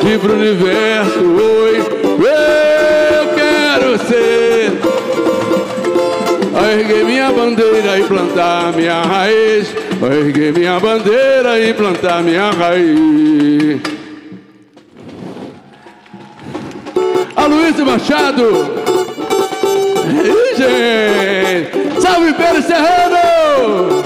[0.00, 4.72] de pro universo, oi, eu quero ser.
[6.54, 12.52] A erguer minha bandeira e plantar minha raiz, a erguer minha bandeira e plantar minha
[12.52, 13.80] raiz.
[17.34, 18.95] Aloysio Machado.
[20.66, 22.00] Gente.
[22.00, 24.02] Salve Pedro Serrano.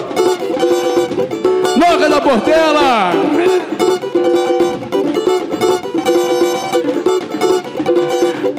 [1.77, 3.13] Noga da Portela.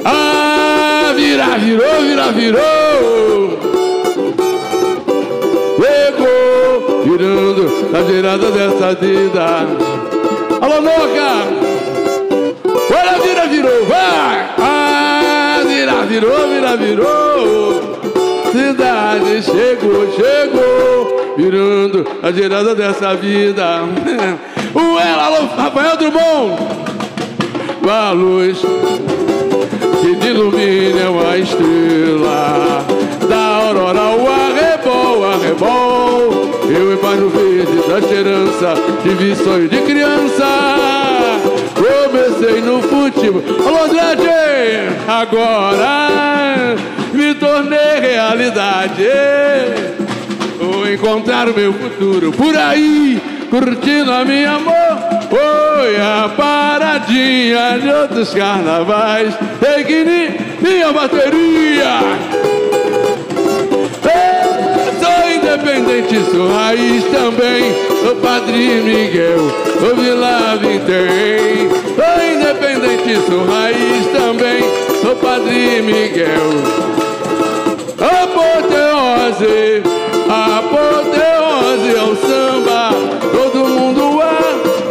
[0.04, 3.58] Ah, vira, virou, vira, virou.
[5.78, 9.66] Pegou, virando na virada dessa vida.
[10.60, 11.72] Alô, Noga.
[12.90, 14.41] Olha, vira, virou, vai!
[16.12, 17.80] Virou, vira, virou.
[18.52, 23.80] Cidade chegou, chegou, virando a girada dessa vida.
[24.74, 26.56] O ela, Rafael Drummond.
[27.90, 32.84] A luz que ilumina uma estrela
[33.28, 36.52] da aurora, o arrebol, arrebol.
[36.68, 40.46] Eu embaixo verde da esperança, tive sonho de criança.
[41.74, 43.42] Comecei no futebol.
[43.66, 44.42] Alô, Andrade!
[45.08, 46.01] Agora
[48.32, 49.08] realidade.
[50.58, 53.20] Vou encontrar o meu futuro por aí,
[53.50, 54.72] curtindo a minha amor.
[55.28, 59.34] Foi a paradinha de outros carnavais.
[59.60, 60.04] Peguei
[60.60, 62.00] minha bateria.
[65.00, 67.74] Sou independente, sou raiz também.
[68.02, 69.40] Sou Padre Miguel,
[69.80, 71.68] o Vila Vintém.
[71.94, 74.62] Sou independente, sou raiz também.
[75.02, 77.11] Sou Padre Miguel.
[79.12, 79.82] Apoteose,
[80.30, 82.90] apoteose ao samba.
[83.30, 84.38] Todo mundo a,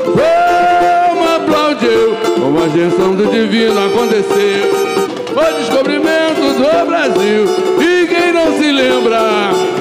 [0.05, 2.39] vamos aplaudir.
[2.39, 4.91] Como a gestão do divino aconteceu.
[5.31, 7.45] O descobrimento do Brasil.
[7.79, 9.80] E quem não se lembra?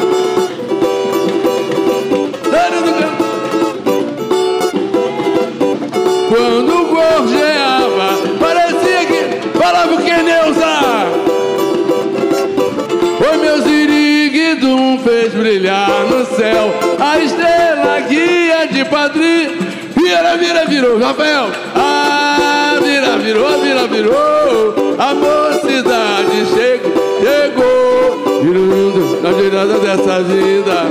[15.40, 16.70] Brilhar no céu
[17.00, 19.58] a estrela guia de padrinho.
[19.96, 21.48] Vira, vira, virou, Rafael.
[21.74, 24.96] Ah, vira, virou, vira, virou.
[24.98, 30.86] A mocidade chegou, chegou, virando na virada dessa vida.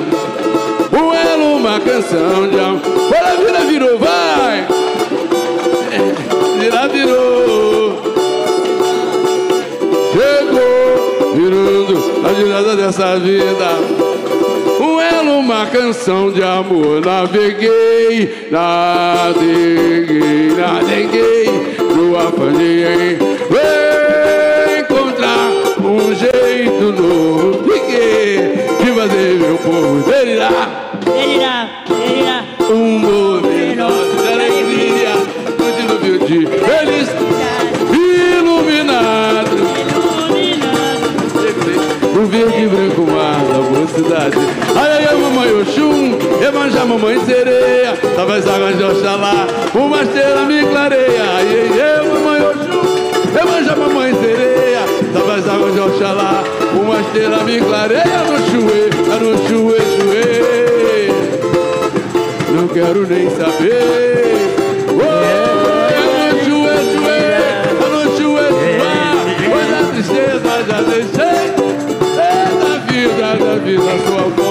[0.92, 2.82] Um elo, uma canção de amor.
[2.82, 4.68] Bora, vira, virou, vai.
[6.60, 8.02] Vira, virou.
[10.12, 14.19] Chegou, virando a girada dessa vida.
[15.50, 17.02] Um uma canção de amor.
[17.04, 19.42] Naveguei, naveguei,
[20.56, 21.46] naveguei
[21.96, 23.20] no afã Vem
[24.80, 25.50] encontrar
[25.84, 27.64] um jeito novo.
[27.64, 28.38] Fiquei
[28.78, 30.92] de fazer meu povo delirar.
[31.04, 32.46] Delirar, delirar.
[32.70, 35.16] Um movimento de alegria,
[35.58, 37.10] no dilúvio de feliz,
[38.38, 39.58] iluminado.
[42.16, 44.69] O verde e branco mar da mocidade.
[45.60, 47.94] Oxum, Emanjá, mamãe sereia.
[48.16, 49.46] Talvez águas de Oxalá,
[49.76, 51.24] uma estrela me clareia.
[51.36, 52.80] Ai, ai, mamãe Oxum,
[53.38, 54.80] Emanjá, mamãe sereia.
[55.12, 56.44] Talvez águas de Oxalá,
[56.74, 58.24] uma estrela me clareia.
[58.24, 58.90] No chuê,
[59.20, 61.12] no chuê, chuê.
[62.56, 64.30] Não quero nem saber.
[69.72, 71.50] A tristeza já deixei.
[72.18, 72.28] É
[72.62, 74.49] da vida, da vida, sua fonte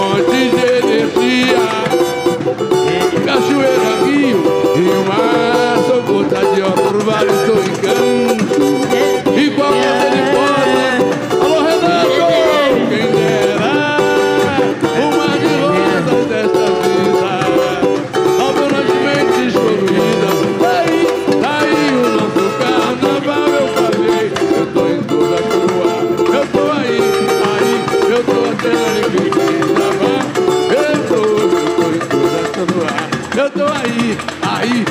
[7.19, 8.18] vale, estou em.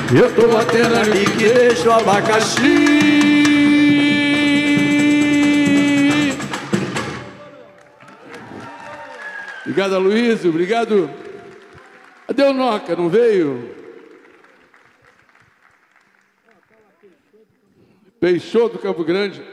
[0.09, 0.61] Eu tô na
[1.17, 2.61] E que deixa o abacaxi.
[9.61, 10.49] Obrigado, Aloysio.
[10.49, 11.09] Obrigado.
[12.25, 12.95] Cadê o Noca?
[12.95, 13.75] Não veio?
[18.17, 19.43] Peixoto do Campo Grande.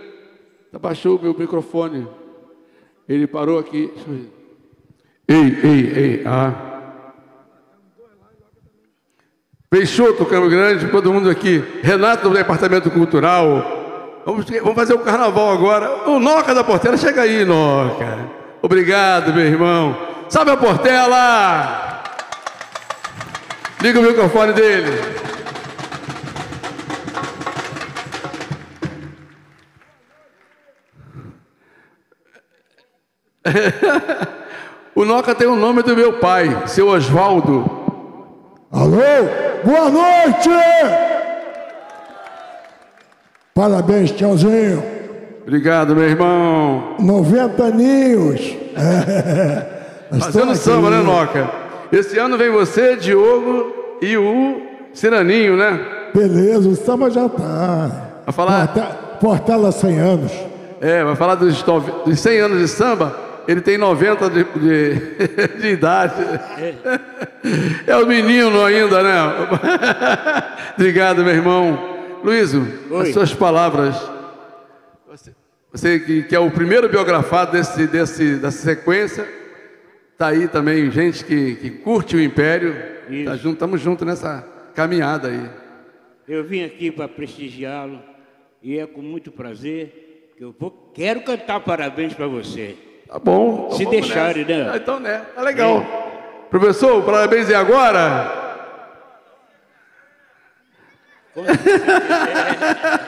[0.73, 2.07] Abaixou o meu microfone.
[3.09, 3.93] Ele parou aqui.
[5.27, 6.74] Ei, ei, ei, ah.
[9.75, 11.81] Peixoto, Campo Grande, todo mundo aqui.
[11.83, 14.22] Renato do Departamento Cultural.
[14.25, 16.09] Vamos, vamos fazer o carnaval agora.
[16.09, 18.20] O Noca da Portela, chega aí, Noca.
[18.62, 19.99] Obrigado, meu irmão.
[20.29, 22.05] Salve a Portela!
[23.83, 24.93] Liga o microfone dele.
[34.95, 37.84] o Noca tem o nome do meu pai, seu Oswaldo.
[38.75, 38.99] Alô?
[39.62, 40.51] Boa noite!
[43.55, 44.83] Parabéns, tchauzinho.
[45.43, 46.97] Obrigado, meu irmão.
[46.99, 48.57] 90 aninhos.
[48.77, 50.18] É.
[50.18, 51.49] Fazendo samba, né, Noca?
[51.93, 53.72] Esse ano vem você, Diogo
[54.03, 54.61] e o
[54.93, 55.81] Ciraninho, né?
[56.12, 57.91] Beleza, o samba já tá.
[58.27, 58.66] Vai falar?
[58.66, 60.33] Portela, Portela 100 anos.
[60.81, 63.14] É, vai falar dos, dos 100 anos de samba.
[63.47, 66.22] Ele tem 90 de, de, de idade.
[67.86, 69.12] É o menino ainda, né?
[70.76, 71.95] Obrigado, meu irmão.
[72.22, 72.66] Luísio,
[73.01, 73.95] as suas palavras.
[75.70, 79.28] Você, que, que, é o primeiro biografado desse, desse, dessa sequência.
[80.12, 82.74] Está aí também gente que, que curte o Império.
[83.24, 85.51] Tá junto, estamos juntos nessa caminhada aí.
[86.26, 88.01] Eu vim aqui para prestigiá-lo
[88.62, 92.76] e é com muito prazer que eu vou, quero cantar parabéns para você.
[93.09, 93.71] Tá bom.
[93.73, 94.71] Se deixarem, né?
[94.73, 95.23] Ah, então, né?
[95.35, 95.79] Tá legal.
[95.79, 96.05] É.
[96.51, 98.43] Professor, parabéns e agora?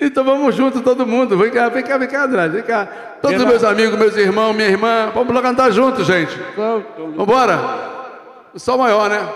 [0.00, 1.38] então vamos junto todo mundo.
[1.38, 2.54] Vem cá, vem cá, vem cá, Andrade.
[2.54, 2.86] Vem cá.
[3.22, 5.10] Todos os meus amigos, meus irmãos, minha irmã.
[5.14, 6.38] Vamos lá cantar juntos, gente.
[6.56, 6.84] Vamos
[7.18, 7.58] embora.
[8.52, 9.26] O sol maior, né?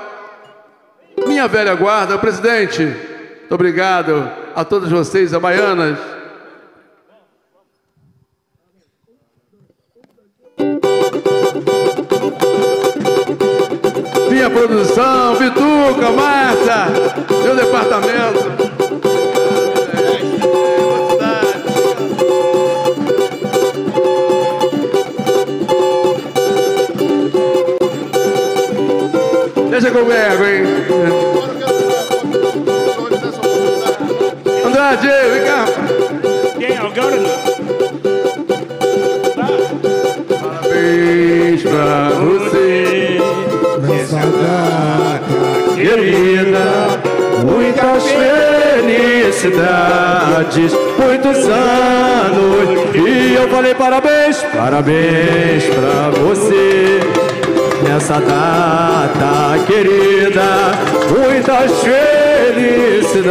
[1.26, 2.82] Minha velha guarda, presidente.
[2.84, 6.13] Muito obrigado a todos vocês, a baianas.
[14.46, 16.88] Minha produção, Vituca, Marta,
[17.42, 18.44] meu departamento.
[29.70, 30.64] Deixa pego, hein?
[34.66, 35.64] Andrade, vem cá.
[36.58, 36.76] Quem?
[36.76, 37.30] Agora não.
[40.38, 43.23] Parabéns pra você
[44.20, 45.24] data
[45.74, 47.00] querida.
[47.44, 48.04] Muitas
[49.32, 52.68] felicidades, muitos anos.
[52.94, 57.00] E eu falei parabéns, parabéns pra você.
[57.82, 60.72] Nessa data querida,
[61.10, 61.70] muitas
[63.02, 63.26] felicidades,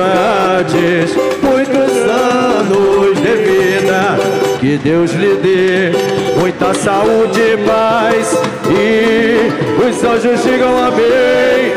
[1.42, 4.43] muitos anos de vida.
[4.64, 5.92] Que Deus lhe dê
[6.40, 8.32] muita saúde e paz
[8.70, 11.74] e os anjos digam amém.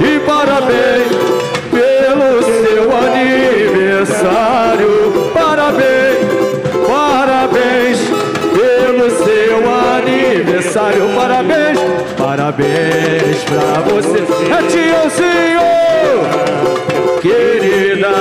[0.00, 1.06] E parabéns
[1.70, 4.90] pelo seu aniversário.
[5.32, 6.18] Parabéns,
[6.88, 7.98] parabéns
[8.50, 11.02] pelo seu aniversário.
[11.14, 11.78] Parabéns,
[12.18, 14.18] parabéns pra você.
[14.50, 15.62] É tiozinho,
[17.20, 18.14] querida,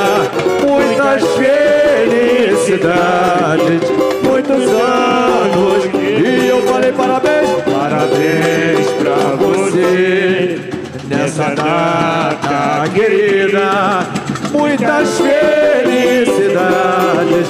[0.66, 3.82] muitas felicidades,
[4.24, 5.86] muitos anos.
[5.94, 10.60] E eu falei parabéns, parabéns pra você.
[11.08, 14.04] Nessa data querida,
[14.52, 17.48] muitas felicidades,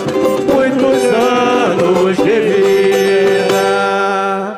[0.52, 4.58] muitos anos de vida.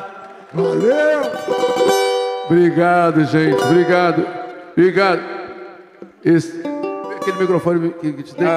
[0.54, 1.22] Valeu!
[2.50, 3.62] Obrigado, gente.
[3.62, 4.26] Obrigado.
[4.76, 5.37] Obrigado.
[6.24, 6.62] Esse,
[7.16, 8.48] aquele microfone que, que te dei.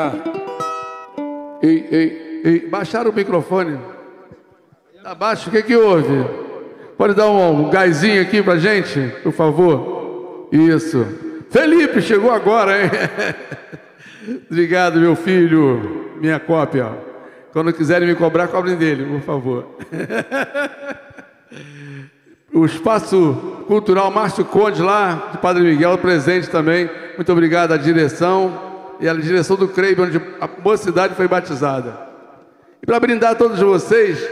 [1.63, 2.69] Ei, ei, ei.
[2.69, 3.79] Baixaram o microfone.
[5.03, 6.25] Tá baixo, o que que houve?
[6.97, 10.49] Pode dar um, um gásinho aqui pra gente, por favor?
[10.53, 11.07] Isso.
[11.51, 12.91] Felipe, chegou agora, hein?
[14.51, 16.15] Obrigado, meu filho.
[16.21, 16.93] Minha cópia.
[17.53, 19.67] Quando quiserem me cobrar, cobrem dele, por favor.
[22.53, 26.91] O Espaço Cultural Márcio Conde, lá de Padre Miguel, presente também.
[27.17, 31.97] Muito obrigado à direção e à direção do CREIB, onde a mocidade foi batizada.
[32.83, 34.29] E para brindar a todos vocês,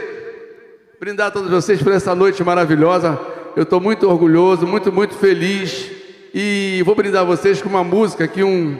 [0.99, 3.17] brindar a todos vocês por essa noite maravilhosa,
[3.55, 5.89] eu estou muito orgulhoso, muito, muito feliz.
[6.33, 8.77] E vou brindar vocês com uma música que um,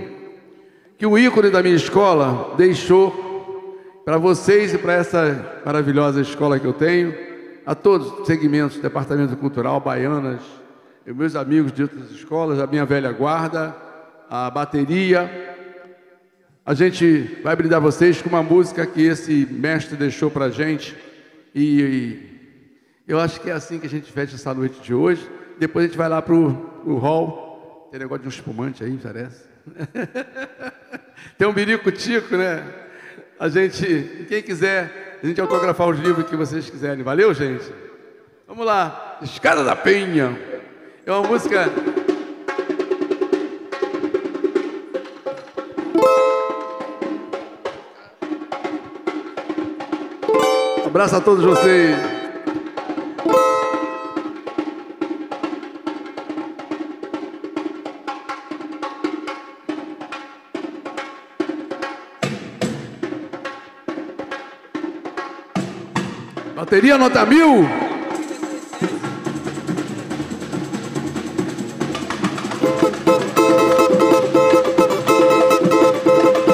[0.97, 6.67] que um ícone da minha escola deixou para vocês e para essa maravilhosa escola que
[6.67, 7.28] eu tenho
[7.69, 10.41] a todos os segmentos, Departamento Cultural, Baianas,
[11.05, 13.75] meus amigos de outras escolas, a minha velha guarda,
[14.27, 15.29] a bateria,
[16.65, 20.97] a gente vai brindar vocês com uma música que esse mestre deixou para gente.
[21.53, 21.79] E,
[23.07, 25.29] e eu acho que é assim que a gente fecha essa noite de hoje.
[25.59, 27.87] Depois a gente vai lá para o hall.
[27.91, 29.43] Tem negócio de um espumante aí, parece.
[31.37, 32.65] Tem um birico-tico, né?
[33.39, 37.03] A gente, quem quiser, a gente autografar os livros que vocês quiserem.
[37.03, 37.65] Valeu, gente?
[38.47, 39.17] Vamos lá.
[39.21, 40.37] Escada da Penha.
[41.05, 41.69] É uma música
[50.89, 52.18] Abraço a todos vocês.
[66.69, 67.65] Bateria nota mil.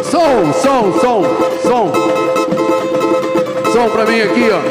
[0.10, 1.26] Som, som, som,
[1.64, 1.92] som.
[3.74, 4.62] Som pra mim aqui, ó.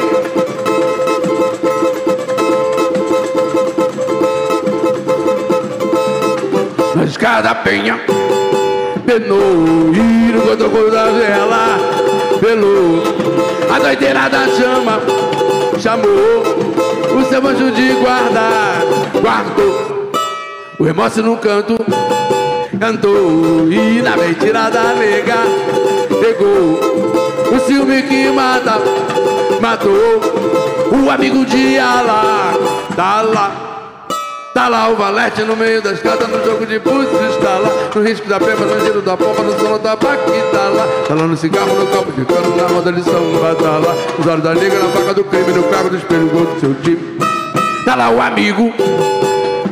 [7.03, 7.99] Escada da penha,
[9.05, 11.77] penou e no cotoco da vela,
[12.41, 13.03] pelou
[13.71, 15.01] a doideira da chama,
[15.79, 16.43] chamou
[17.17, 18.49] o seu anjo de guarda,
[19.21, 20.11] guardou.
[20.77, 21.77] O remorso no canto,
[22.79, 25.37] cantou e na mentira da nega,
[26.21, 26.79] pegou.
[27.55, 28.79] O ciúme que mata,
[29.61, 30.45] matou.
[30.91, 32.53] O amigo de Alá,
[32.95, 33.65] tá lá.
[34.53, 37.69] Tá lá o valete no meio da escada, no jogo de pulsos, está lá.
[37.93, 40.15] No risco da pemba, no giro da pomba, no sono da tá
[40.75, 44.43] lá no cigarro, no copo de cano, na roda de samba, tá lá Os olhos
[44.43, 47.17] da liga, na faca do crime, no carro do espelho, gol do seu time.
[47.85, 48.73] Tá lá o amigo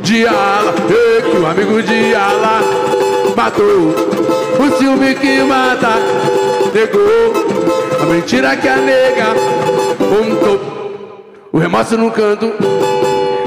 [0.02, 2.62] de ala, ei, que o amigo de ala
[3.36, 4.14] matou.
[4.60, 5.94] O ciúme que mata,
[6.74, 7.74] negou.
[8.02, 9.34] A mentira que a nega
[9.98, 10.60] contou.
[11.52, 12.52] O remorso no canto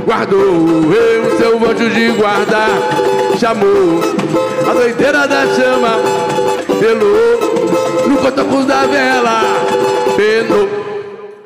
[0.05, 0.41] guardou.
[0.41, 2.67] Eu, o seu anjo de guarda
[3.39, 4.01] chamou.
[4.69, 5.99] A doideira da chama
[6.81, 7.46] pelou
[8.07, 9.41] no cotocus da vela.
[10.17, 10.69] Penou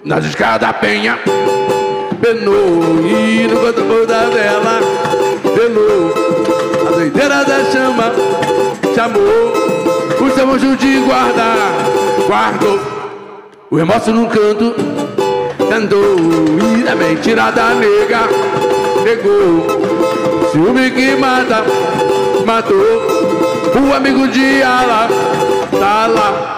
[0.04, 1.18] nas escadas da penha.
[2.20, 4.80] Penou e no cotocus da vela.
[5.54, 6.14] Pelou
[6.86, 8.12] a doideira da chama.
[8.94, 9.52] Chamou.
[10.20, 11.54] O seu anjo de guarda.
[12.26, 12.80] Guardou.
[13.70, 14.74] O remorso no canto.
[15.74, 16.16] Andou
[16.78, 18.28] e da mentira da nega.
[19.04, 21.64] Pegou ciúme que mata.
[22.44, 23.20] Matou.
[23.72, 25.08] O amigo de ala
[25.78, 26.56] tá lá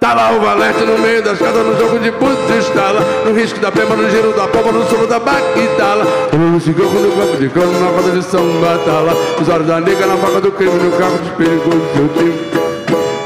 [0.00, 3.34] Tá lá o valete no meio das casas, no jogo de pulso está lá No
[3.34, 7.36] risco da pema, no giro da palma, no solo da baquitala No cigarro, no campo
[7.36, 10.52] de cano, na roda de samba tá lá Os olhos da nega na faca do
[10.52, 12.58] crime, no carro de perigo do seu time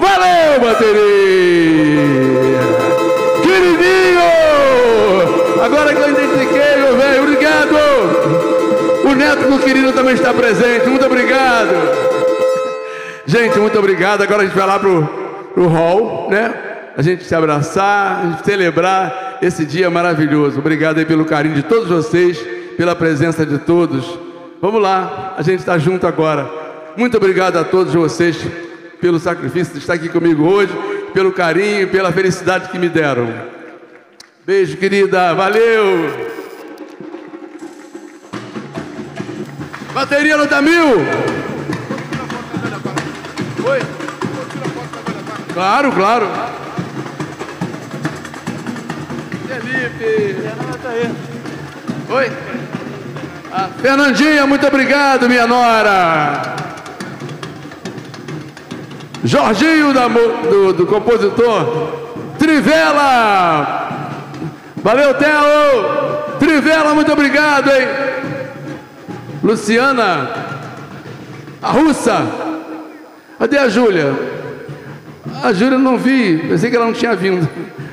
[0.01, 2.03] Valeu, bateria!
[3.43, 4.23] Queridinho!
[5.63, 7.77] Agora que eu identifiquei, meu velho, obrigado!
[9.05, 12.12] O neto do querido também está presente, muito obrigado!
[13.33, 14.21] Gente, muito obrigado.
[14.21, 15.07] Agora a gente vai lá pro,
[15.55, 16.53] pro hall, né?
[16.95, 20.59] A gente se abraçar, a gente celebrar esse dia maravilhoso.
[20.59, 22.39] Obrigado aí pelo carinho de todos vocês,
[22.77, 24.19] pela presença de todos.
[24.61, 26.47] Vamos lá, a gente está junto agora.
[26.95, 28.37] Muito obrigado a todos vocês
[29.01, 30.73] pelo sacrifício de estar aqui comigo hoje,
[31.15, 33.33] pelo carinho, pela felicidade que me deram.
[34.45, 35.33] Beijo, querida.
[35.33, 36.29] Valeu.
[39.95, 41.52] Bateria nota mil.
[43.65, 43.79] Oi.
[45.55, 46.27] Claro, claro.
[49.47, 50.37] Felipe.
[52.11, 52.33] Oi.
[53.53, 56.57] Ah, Fernandinha, muito obrigado, minha nora.
[59.25, 61.93] Jorginho da, do, do compositor.
[62.39, 64.11] Trivela.
[64.83, 66.39] Valeu, Theo.
[66.41, 67.87] Trivela, muito obrigado, hein?
[69.43, 70.31] Luciana.
[71.63, 72.52] A russa.
[73.43, 74.15] Cadê a Júlia?
[75.43, 76.39] A Júlia não vi.
[76.49, 77.49] Pensei que ela não tinha vindo.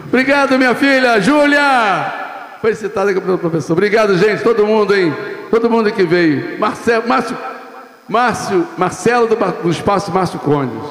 [0.05, 1.19] Obrigado, minha filha.
[1.19, 2.59] Júlia.
[2.61, 3.73] Foi citada aqui pelo professor.
[3.73, 4.43] Obrigado, gente.
[4.43, 5.11] Todo mundo, hein?
[5.49, 6.59] Todo mundo que veio.
[6.59, 7.35] Marcelo, Márcio,
[8.07, 10.87] Márcio, Marcelo do, do Espaço Márcio Condes.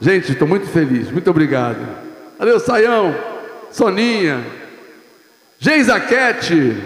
[0.00, 1.08] Gente, estou muito feliz.
[1.12, 1.78] Muito obrigado.
[2.36, 3.14] Valeu, Saião.
[3.70, 4.44] Soninha.
[5.60, 6.76] Geisaquete.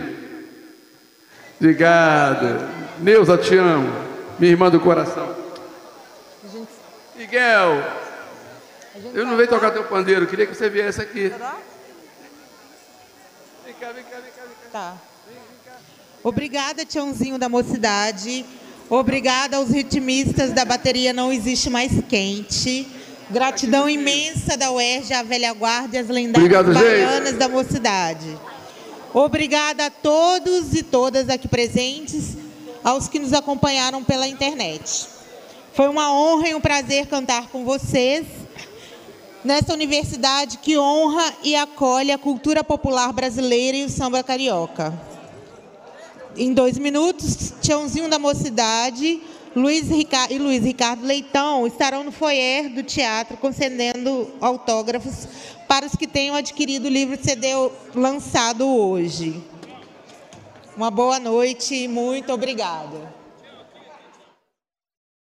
[1.58, 2.68] Obrigado.
[3.00, 3.90] Neuza, te amo.
[4.38, 5.47] Minha irmã do coração.
[7.28, 7.84] Miguel.
[9.12, 11.28] Eu não veio tocar teu pandeiro, queria que você viesse aqui.
[13.64, 14.42] Vem cá, vem cá, vem cá.
[14.72, 14.96] Tá.
[16.24, 18.46] Obrigada, Tiãozinho da Mocidade.
[18.88, 22.88] Obrigada aos ritmistas da bateria Não Existe Mais Quente.
[23.30, 26.82] Gratidão imensa da UERJ, à velha guarda e às lendárias Obrigado, gente.
[26.82, 28.38] baianas da mocidade.
[29.12, 32.38] Obrigada a todos e todas aqui presentes,
[32.82, 35.17] aos que nos acompanharam pela internet.
[35.78, 38.26] Foi uma honra e um prazer cantar com vocês
[39.44, 44.92] nessa universidade que honra e acolhe a cultura popular brasileira e o samba carioca.
[46.36, 49.22] Em dois minutos, Tiãozinho da Mocidade
[49.54, 55.28] Luiz e Luiz Ricardo Leitão estarão no foyer do teatro concedendo autógrafos
[55.68, 57.50] para os que tenham adquirido o livro CD
[57.94, 59.40] lançado hoje.
[60.76, 63.17] Uma boa noite e muito obrigada.